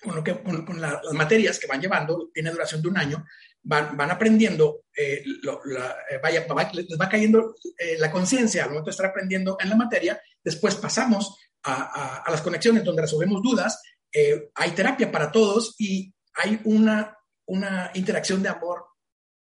[0.04, 3.24] con, lo que, con, las materias que van llevando, tiene duración de un año,
[3.62, 8.90] van, van aprendiendo, eh, eh, vaya, les va cayendo eh, la conciencia al momento de
[8.92, 13.82] estar aprendiendo en la materia, después pasamos a, a, las conexiones donde resolvemos dudas,
[14.54, 18.86] hay terapia para todos y hay una, una interacción de amor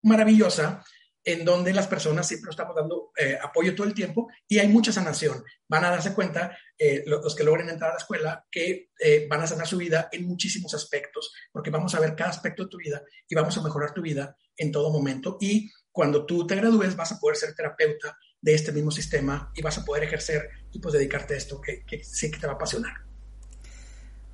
[0.03, 0.83] maravillosa
[1.23, 4.93] en donde las personas siempre estamos dando eh, apoyo todo el tiempo y hay mucha
[4.93, 5.45] sanación.
[5.69, 9.43] Van a darse cuenta, eh, los que logren entrar a la escuela, que eh, van
[9.43, 12.79] a sanar su vida en muchísimos aspectos, porque vamos a ver cada aspecto de tu
[12.79, 15.37] vida y vamos a mejorar tu vida en todo momento.
[15.41, 19.61] Y cuando tú te gradúes, vas a poder ser terapeuta de este mismo sistema y
[19.61, 22.55] vas a poder ejercer y pues dedicarte a esto que, que sé que te va
[22.55, 23.10] a apasionar.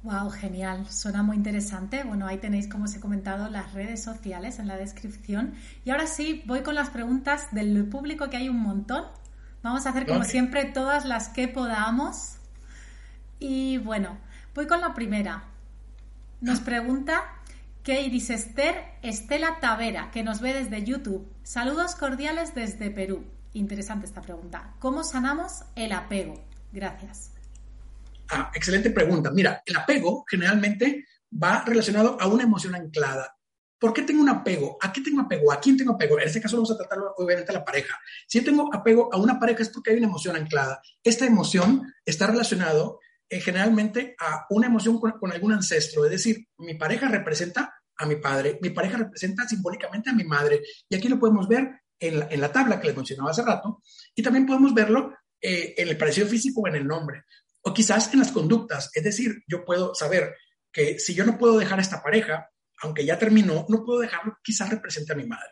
[0.06, 2.04] Wow, genial, suena muy interesante.
[2.04, 5.54] Bueno, ahí tenéis, como os he comentado, las redes sociales en la descripción.
[5.84, 9.04] Y ahora sí, voy con las preguntas del público, que hay un montón.
[9.64, 12.36] Vamos a hacer, como siempre, todas las que podamos.
[13.40, 14.16] Y bueno,
[14.54, 15.42] voy con la primera.
[16.40, 17.24] Nos pregunta
[17.84, 21.28] Iris Esther Estela Tavera, que nos ve desde YouTube.
[21.42, 23.24] Saludos cordiales desde Perú.
[23.54, 24.72] Interesante esta pregunta.
[24.78, 26.44] ¿Cómo sanamos el apego?
[26.72, 27.35] Gracias.
[28.28, 29.30] Ah, excelente pregunta.
[29.30, 33.36] Mira, el apego generalmente va relacionado a una emoción anclada.
[33.78, 34.78] ¿Por qué tengo un apego?
[34.80, 35.52] ¿A qué tengo apego?
[35.52, 36.18] ¿A quién tengo apego?
[36.18, 37.98] En este caso vamos a tratarlo obviamente a la pareja.
[38.26, 40.80] Si yo tengo apego a una pareja es porque hay una emoción anclada.
[41.04, 46.04] Esta emoción está relacionado eh, generalmente a una emoción con, algún ancestro.
[46.06, 50.62] Es decir, mi pareja representa a mi padre, mi pareja representa simbólicamente a mi madre.
[50.88, 53.82] Y aquí lo podemos ver en la, tabla que les mencionaba hace rato.
[54.14, 57.24] Y también podemos verlo eh, en el parecido físico o en el nombre
[57.66, 58.90] o quizás en las conductas.
[58.94, 60.36] Es decir, yo puedo saber
[60.72, 62.48] que si yo no puedo dejar esta pareja,
[62.80, 65.50] aunque ya terminó, no puedo dejarlo, quizás represente a mi madre,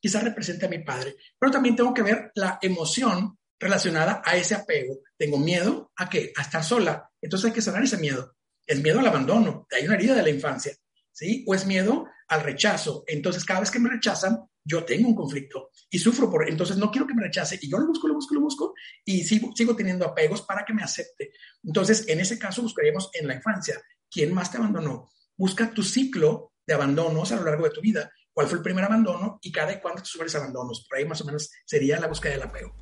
[0.00, 4.54] quizás represente a mi padre, pero también tengo que ver la emoción relacionada a ese
[4.54, 5.00] apego.
[5.18, 6.32] Tengo miedo a qué?
[6.36, 7.10] A estar sola.
[7.20, 8.36] Entonces hay que sanar ese miedo.
[8.64, 10.72] Es miedo al abandono, hay una herida de la infancia,
[11.12, 11.44] ¿sí?
[11.48, 13.04] O es miedo al rechazo.
[13.06, 16.90] Entonces cada vez que me rechazan, yo tengo un conflicto y sufro por, entonces no
[16.90, 20.04] quiero que me rechace y yo lo busco, lo busco, lo busco y sigo, teniendo
[20.04, 21.30] apegos para que me acepte.
[21.62, 25.08] Entonces, en ese caso buscaríamos en la infancia, ¿quién más te abandonó?
[25.36, 28.10] Busca tu ciclo de abandonos a lo largo de tu vida.
[28.32, 30.84] ¿Cuál fue el primer abandono y cada cuándo te sufres abandonos?
[30.88, 32.74] Por ahí más o menos sería la búsqueda del apego.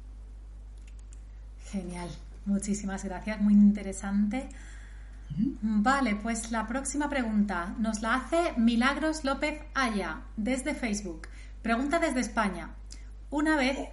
[1.71, 2.09] Genial,
[2.47, 4.49] muchísimas gracias, muy interesante.
[5.37, 11.29] Vale, pues la próxima pregunta nos la hace Milagros López Aya desde Facebook.
[11.63, 12.71] Pregunta desde España.
[13.31, 13.89] Una vez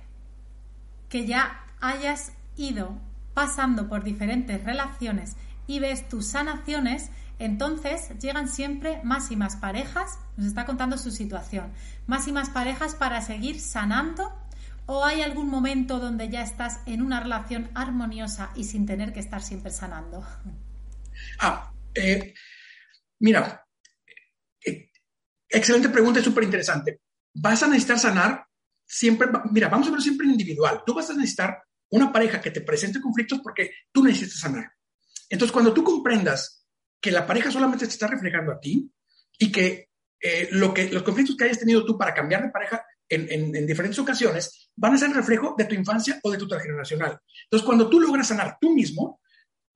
[1.10, 2.98] que ya hayas ido
[3.34, 10.20] pasando por diferentes relaciones y ves tus sanaciones, entonces llegan siempre más y más parejas,
[10.38, 11.72] nos está contando su situación,
[12.06, 14.32] más y más parejas para seguir sanando
[14.86, 19.22] o hay algún momento donde ya estás en una relación armoniosa y sin tener que
[19.22, 20.24] estar siempre sanando.
[21.40, 22.34] Ah, eh,
[23.20, 23.66] mira,
[24.66, 24.90] eh,
[25.50, 27.02] excelente pregunta súper interesante
[27.34, 28.46] vas a necesitar sanar
[28.86, 30.84] siempre, mira, vamos a ver siempre individual.
[30.86, 34.72] Tú vas a necesitar una pareja que te presente conflictos porque tú necesitas sanar.
[35.30, 36.66] Entonces, cuando tú comprendas
[37.00, 38.92] que la pareja solamente te está reflejando a ti
[39.40, 42.84] y que, eh, lo que los conflictos que hayas tenido tú para cambiar de pareja
[43.10, 47.20] en, en, diferentes ocasiones van a ser reflejo de tu infancia o de tu transgeneracional.
[47.44, 49.20] Entonces, cuando tú logras sanar tú mismo,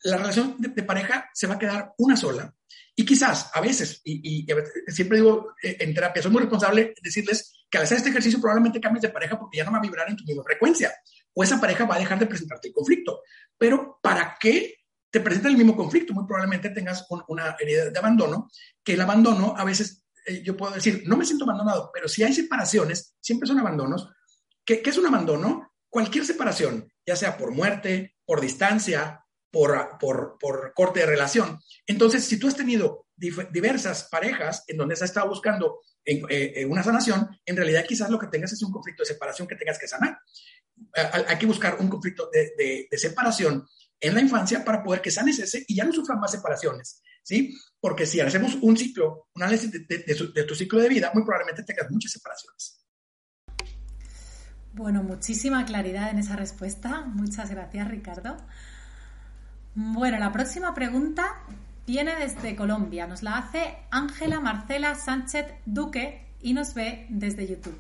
[0.05, 2.53] la relación de, pareja se va a quedar una sola.
[2.95, 4.45] Y quizás a veces, y,
[4.87, 8.79] siempre digo eh, en terapia, soy muy responsable decirles que al hacer este ejercicio probablemente
[8.79, 10.93] cambies de pareja porque ya no va a vibrar en tu misma frecuencia.
[11.33, 13.21] O esa pareja va a dejar de presentarte el conflicto.
[13.57, 14.75] Pero ¿para qué
[15.09, 16.13] te presenta el mismo conflicto?
[16.13, 18.49] Muy probablemente tengas una herida de abandono,
[18.83, 22.23] que el abandono a veces, eh, yo puedo decir, no me siento abandonado, pero si
[22.23, 24.07] hay separaciones, siempre son abandonos.
[24.63, 25.73] ¿Qué, ¿Qué es un abandono?
[25.89, 29.24] Cualquier separación, ya sea por muerte, por distancia,
[29.55, 31.61] por, por, corte de relación.
[31.87, 37.29] Entonces, si tú has tenido diversas parejas en donde has estado buscando eh, una sanación,
[37.45, 40.19] en realidad quizás lo que tengas es un conflicto de separación que tengas que sanar.
[40.93, 43.65] hay que buscar un conflicto de, separación
[43.97, 47.57] en la infancia para poder que sanes ese y ya no sufran más separaciones, ¿sí?
[47.79, 51.89] Porque si hacemos un ciclo, un análisis de tu ciclo de vida, muy probablemente tengas
[51.89, 52.81] muchas separaciones.
[54.73, 57.05] Bueno, muchísima claridad en esa respuesta.
[57.05, 58.35] Muchas gracias, Ricardo.
[59.75, 61.43] Bueno, la próxima pregunta
[61.85, 63.07] viene desde Colombia.
[63.07, 67.77] Nos la hace Ángela Marcela Sánchez Duque y nos ve desde YouTube.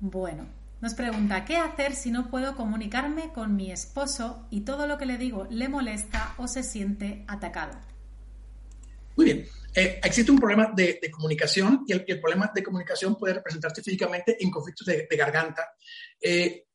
[0.00, 0.46] Bueno,
[0.82, 5.06] nos pregunta, ¿qué hacer si no puedo comunicarme con mi esposo y todo lo que
[5.06, 7.78] le digo le molesta o se siente atacado?
[9.16, 9.46] Muy bien.
[9.74, 14.50] Eh, existe un problema de, comunicación y el, problema de comunicación puede representarse físicamente en
[14.50, 15.74] conflictos de, garganta.
[16.20, 16.66] Eh,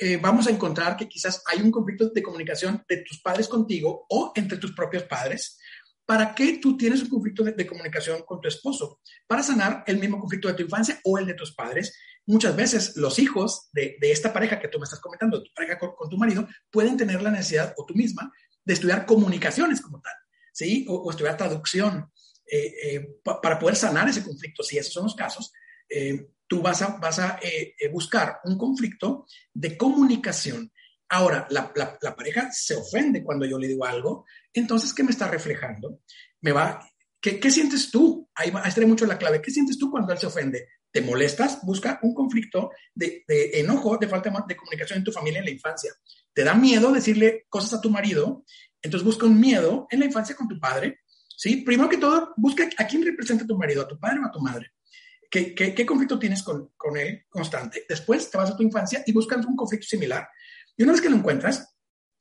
[0.00, 4.06] eh, vamos a encontrar que quizás hay un conflicto de comunicación de tus padres contigo
[4.08, 5.58] o entre tus propios padres.
[6.04, 9.00] ¿Para qué tú tienes un conflicto de, comunicación con tu esposo?
[9.26, 11.96] Para sanar el mismo conflicto de tu infancia o el de tus padres.
[12.26, 16.08] Muchas veces los hijos de, esta pareja que tú me estás comentando, tu pareja con,
[16.10, 18.32] tu marido, pueden tener la necesidad, o tú misma,
[18.64, 20.14] de estudiar comunicaciones como tal,
[20.52, 20.84] ¿sí?
[20.88, 22.10] O, estudiar traducción
[22.50, 25.52] eh, eh, para poder sanar ese conflicto, si esos son los casos.
[25.88, 30.70] Eh, tú vas a, vas a eh, buscar un conflicto de comunicación.
[31.08, 35.28] Ahora, la, la, pareja se ofende cuando yo le digo algo, entonces, ¿qué me está
[35.28, 36.00] reflejando?
[36.40, 36.80] Me va,
[37.20, 38.28] ¿qué, qué sientes tú?
[38.34, 39.40] Ahí, va, ahí mucho la clave.
[39.40, 40.68] ¿Qué sientes tú cuando él se ofende?
[40.90, 41.60] ¿Te molestas?
[41.62, 45.50] Busca un conflicto de, de enojo, de falta de comunicación en tu familia en la
[45.50, 45.92] infancia.
[46.32, 48.44] ¿Te da miedo decirle cosas a tu marido?
[48.82, 51.00] Entonces busca un miedo en la infancia con tu padre.
[51.36, 51.58] ¿sí?
[51.58, 54.40] Primero que todo, busca a quién representa tu marido, a tu padre o a tu
[54.40, 54.73] madre.
[55.34, 57.84] ¿Qué, qué, conflicto tienes con, con, él constante?
[57.88, 60.28] Después te vas a tu infancia y buscas un conflicto similar.
[60.76, 61.74] Y una vez que lo encuentras,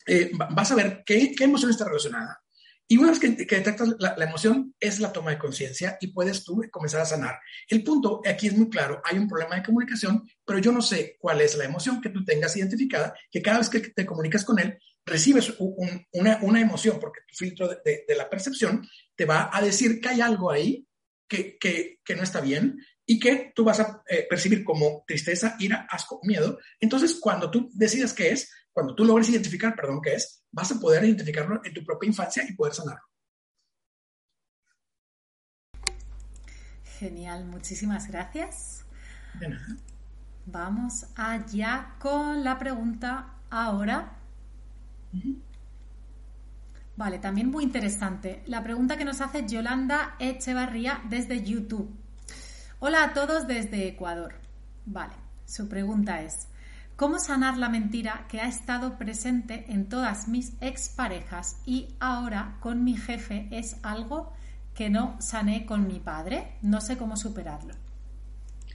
[0.08, 2.42] eh, vas a ver qué, qué, emoción está relacionada.
[2.88, 6.44] Y una vez que, detectas la, la, emoción, es la toma de conciencia y puedes
[6.44, 7.36] tú comenzar a sanar.
[7.68, 11.16] El punto aquí es muy claro, hay un problema de comunicación, pero yo no sé
[11.20, 14.58] cuál es la emoción que tú tengas identificada, que cada vez que te comunicas con
[14.58, 19.62] él, recibes una, una, emoción, porque tu filtro de, de, la percepción te va a
[19.62, 20.88] decir que hay algo ahí
[21.28, 25.56] que, que, que no está bien y que tú vas a eh, percibir como tristeza,
[25.60, 26.60] ira, asco, miedo.
[26.80, 30.80] Entonces, cuando tú decidas qué es, cuando tú logres identificar, perdón, qué es, vas a
[30.80, 33.04] poder identificarlo en tu propia infancia y poder sanarlo.
[37.00, 38.86] Genial, muchísimas gracias.
[39.40, 39.78] De nada.
[40.46, 44.18] Vamos allá con la pregunta ahora.
[46.96, 48.44] Vale, también muy interesante.
[48.46, 52.03] La pregunta que nos hace Yolanda Echevarría desde YouTube.
[52.86, 54.36] Hola a todos desde Ecuador.
[54.86, 55.14] Vale,
[55.46, 56.50] su pregunta es,
[56.98, 62.84] ¿cómo sanar la mentira que ha estado presente en todas mis exparejas y ahora con
[62.84, 64.34] mi jefe es algo
[64.76, 66.58] que no sané con mi padre?
[66.62, 67.74] No sé cómo superarlo.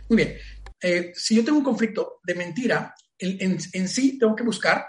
[0.08, 0.38] Muy bien.
[0.80, 4.86] Eh, si yo tengo un conflicto de mentira, en, sí tengo que buscar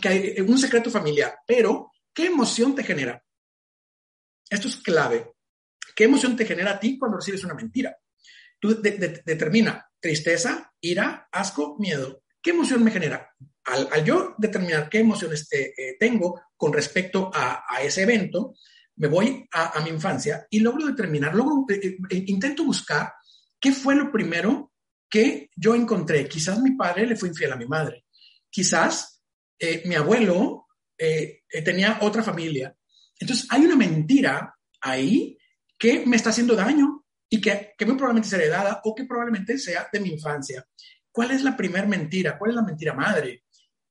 [0.00, 3.20] que hay un secreto familiar, pero ¿qué emoción te genera?
[4.48, 5.32] Esto es clave.
[5.96, 7.92] ¿Qué emoción te genera a ti cuando recibes una mentira?
[8.64, 12.22] Tú determina tristeza, ira, asco, miedo.
[12.40, 13.30] ¿Qué emoción me genera?
[13.62, 18.54] Al, yo determinar qué emociones eh, tengo con respecto a, ese evento,
[18.96, 23.12] me voy a, mi infancia y logro determinar, logro, eh, eh, intento buscar
[23.60, 24.72] qué fue lo primero
[25.10, 26.26] que yo encontré.
[26.26, 28.06] Quizás mi padre le fue infiel a mi madre.
[28.48, 29.22] Quizás
[29.84, 32.74] mi abuelo tenía otra familia.
[33.20, 35.36] Entonces hay una mentira ahí
[35.76, 36.93] que me está haciendo daño
[37.28, 40.66] y que, que muy probablemente sea heredada o que probablemente sea de mi infancia.
[41.10, 42.38] ¿Cuál es la primera mentira?
[42.38, 43.44] ¿Cuál es la mentira madre?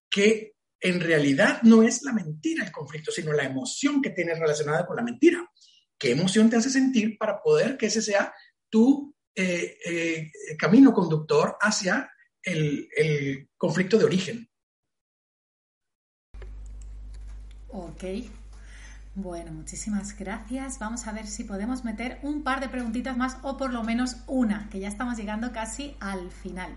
[0.09, 4.85] Que en realidad no es la mentira el conflicto, sino la emoción que tienes relacionada
[4.85, 5.49] con la mentira.
[5.97, 8.33] ¿Qué emoción te hace sentir para poder que ese sea
[8.69, 9.15] tu
[10.57, 12.11] camino conductor hacia
[12.41, 14.49] el, el conflicto de origen?
[17.69, 18.03] Ok.
[19.15, 20.79] Bueno, muchísimas gracias.
[20.79, 24.17] Vamos a ver si podemos meter un par de preguntitas más o por lo menos
[24.25, 26.75] una, que ya estamos llegando casi al final.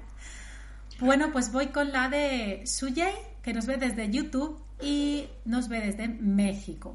[1.01, 5.80] Bueno, pues voy con la de Suyei, que nos ve desde YouTube y nos ve
[5.80, 6.95] desde México.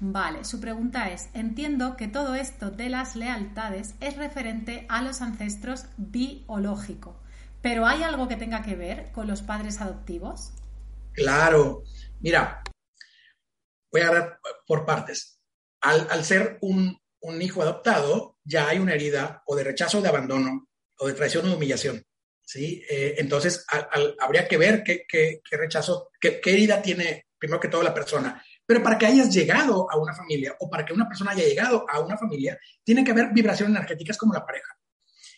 [0.00, 5.22] Vale, su pregunta es, entiendo que todo esto de las lealtades es referente a los
[5.22, 7.16] ancestros biológicos,
[7.62, 10.52] pero ¿hay algo que tenga que ver con los padres adoptivos?
[11.14, 11.82] Claro,
[12.20, 12.62] mira,
[13.90, 15.40] voy a dar por partes.
[15.80, 16.98] Al, ser un,
[17.40, 20.68] hijo adoptado, ya hay una herida o de rechazo, de abandono,
[20.98, 22.04] o de traición o humillación.
[22.42, 22.82] ¿sí?
[22.88, 23.64] Eh, entonces,
[24.20, 28.42] habría que ver qué, rechazo, qué, herida tiene, primero que todo, la persona.
[28.66, 31.86] Pero para que hayas llegado a una familia o para que una persona haya llegado
[31.88, 34.76] a una familia, tiene que haber vibraciones energéticas como la pareja.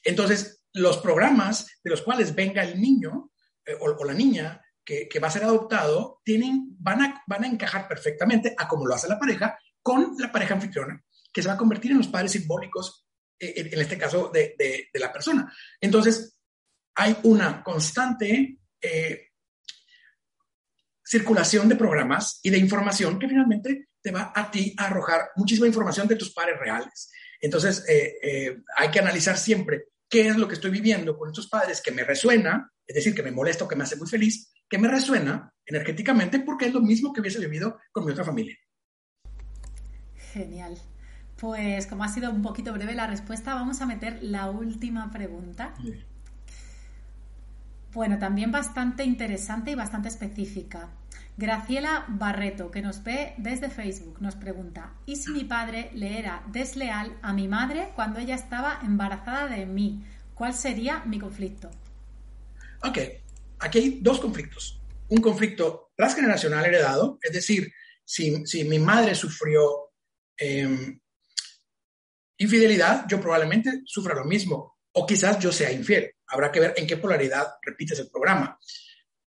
[0.02, 3.30] Entonces, los programas de los cuales venga el niño
[3.64, 4.60] eh, o, la niña
[5.08, 8.94] que, va a ser adoptado tienen, van, a, van a encajar perfectamente a como lo
[8.94, 12.32] hace la pareja con la pareja anfitriona, que se va a convertir en los padres
[12.32, 13.06] simbólicos,
[13.38, 15.50] eh, en, este caso, de, de, la persona.
[15.80, 16.36] Entonces,
[16.94, 19.28] hay una constante eh,
[21.02, 25.66] circulación de programas y de información que finalmente te va a ti a arrojar muchísima
[25.66, 27.10] información de tus padres reales.
[27.40, 31.80] Entonces, eh, hay que analizar siempre qué es lo que estoy viviendo con estos padres
[31.80, 34.78] que me resuena, es decir, que me molesta o que me hace muy feliz, que
[34.78, 38.56] me resuena energéticamente porque es lo mismo que hubiese vivido con mi otra familia.
[40.32, 40.78] Genial.
[41.36, 45.74] Pues como ha sido un poquito breve la respuesta, vamos a meter la última pregunta.
[47.92, 50.90] Bueno, también bastante interesante y bastante específica.
[51.36, 56.42] Graciela Barreto, que nos ve desde Facebook, nos pregunta, ¿y si mi padre le era
[56.48, 60.04] desleal a mi madre cuando ella estaba embarazada de mí?
[60.34, 61.70] ¿Cuál sería mi conflicto?
[62.82, 62.98] Ok,
[63.60, 64.80] aquí hay dos conflictos.
[65.08, 67.72] Un conflicto transgeneracional heredado, es decir,
[68.04, 69.92] si, mi madre sufrió
[70.36, 70.98] em,
[72.38, 74.78] infidelidad, yo probablemente sufra lo mismo.
[74.92, 76.12] O quizás yo sea infiel.
[76.26, 78.58] Habrá que ver en qué polaridad repites el programa.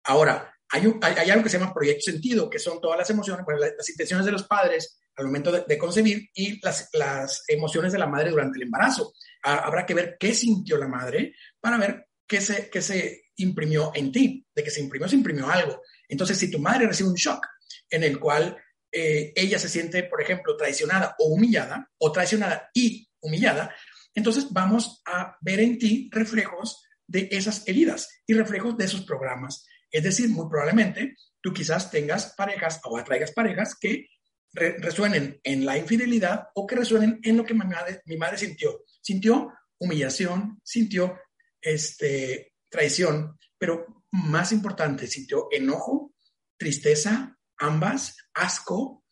[0.05, 3.45] Ahora, hay, hay, algo que se llama proyecto sentido, que son todas las emociones,
[3.77, 8.07] las, intenciones de los padres al momento de, concebir y las, las, emociones de la
[8.07, 9.13] madre durante el embarazo.
[9.43, 14.13] Habrá que ver qué sintió la madre para ver qué se, qué se imprimió en
[14.13, 14.47] ti.
[14.55, 15.83] De que se imprimió, se imprimió algo.
[16.09, 17.47] Entonces, si tu madre recibe un shock
[17.91, 18.57] en el cual
[18.91, 23.75] eh, ella se siente, por ejemplo, traicionada o humillada, o traicionada y humillada,
[24.15, 29.67] entonces vamos a ver en ti reflejos de esas heridas y reflejos de esos programas.
[29.91, 34.09] Es decir, muy probablemente tú quizás tengas parejas o atraigas parejas que
[34.55, 38.85] resuenen en la infidelidad o que resuenen en lo que mi madre, mi madre sintió.
[39.01, 41.19] Sintió humillación, sintió
[41.61, 46.15] este, traición, pero más importante, sintió enojo,
[46.57, 49.05] tristeza, ambas, asco,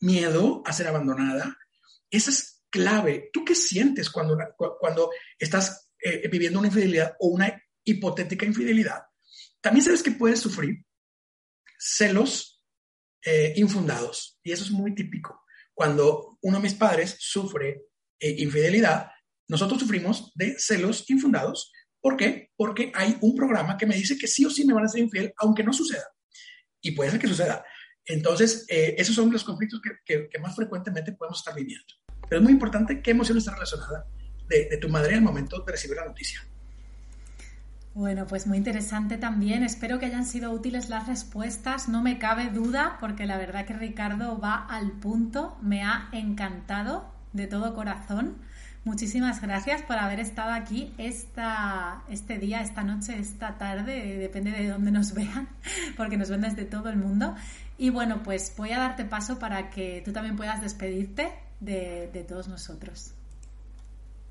[0.00, 1.56] miedo a ser abandonada.
[2.10, 3.30] Esa es clave.
[3.32, 4.36] ¿Tú qué sientes cuando,
[4.80, 9.02] cuando estás eh, viviendo una infidelidad o una hipotética infidelidad?
[9.60, 10.84] También sabes que puedes sufrir
[11.78, 12.62] celos
[13.24, 15.44] eh, infundados y eso es muy típico.
[15.72, 17.86] Cuando uno de mis padres sufre
[18.18, 19.08] eh, infidelidad,
[19.48, 21.72] nosotros sufrimos de celos infundados.
[22.04, 22.50] ¿Por qué?
[22.54, 25.00] Porque hay un programa que me dice que sí o sí me van a ser
[25.00, 26.04] infiel, aunque no suceda.
[26.82, 27.64] Y puede ser que suceda.
[28.04, 31.86] Entonces, eh, esos son los conflictos que, más frecuentemente podemos estar viviendo.
[32.28, 34.04] Pero es muy importante qué emoción está relacionada
[34.50, 36.46] de, de tu madre al momento de recibir la noticia.
[37.94, 39.62] Bueno, pues muy interesante también.
[39.62, 41.88] Espero que hayan sido útiles las respuestas.
[41.88, 45.56] No me cabe duda, porque la verdad que Ricardo va al punto.
[45.62, 48.36] Me ha encantado de todo corazón.
[48.84, 54.68] Muchísimas gracias por haber estado aquí esta, este día, esta noche, esta tarde, depende de
[54.68, 55.48] dónde nos vean,
[55.96, 57.34] porque nos ven desde todo el mundo.
[57.76, 62.46] Y bueno, pues voy a darte paso para que tú también puedas despedirte de, todos
[62.46, 63.12] nosotros.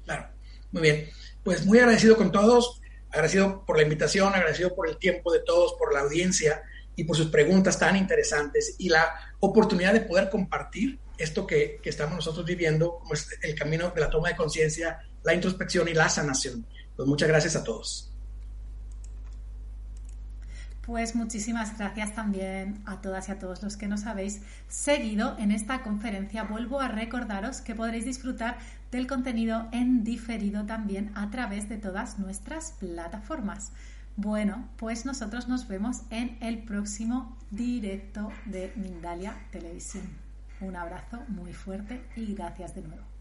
[0.05, 0.27] Claro,
[0.71, 1.09] muy bien.
[1.43, 2.79] Pues muy agradecido con todos,
[3.09, 6.61] agradecido por la invitación, agradecido por el tiempo de todos, por la audiencia
[6.95, 12.15] y por sus preguntas tan interesantes y la oportunidad de poder compartir esto que, estamos
[12.15, 16.09] nosotros viviendo, como es el camino de la toma de conciencia, la introspección y la
[16.09, 16.65] sanación.
[16.95, 18.09] Pues muchas gracias a todos.
[20.85, 25.51] Pues muchísimas gracias también a todas y a todos los que nos habéis seguido en
[25.51, 26.43] esta conferencia.
[26.43, 28.57] Vuelvo a recordaros que podréis disfrutar
[28.91, 33.71] del contenido en diferido también a través de todas nuestras plataformas.
[34.17, 40.22] Bueno, pues nosotros nos vemos en el próximo directo de Mindalia Televisión.
[40.63, 43.12] Un abrazo muy fuerte y gracias de nuevo.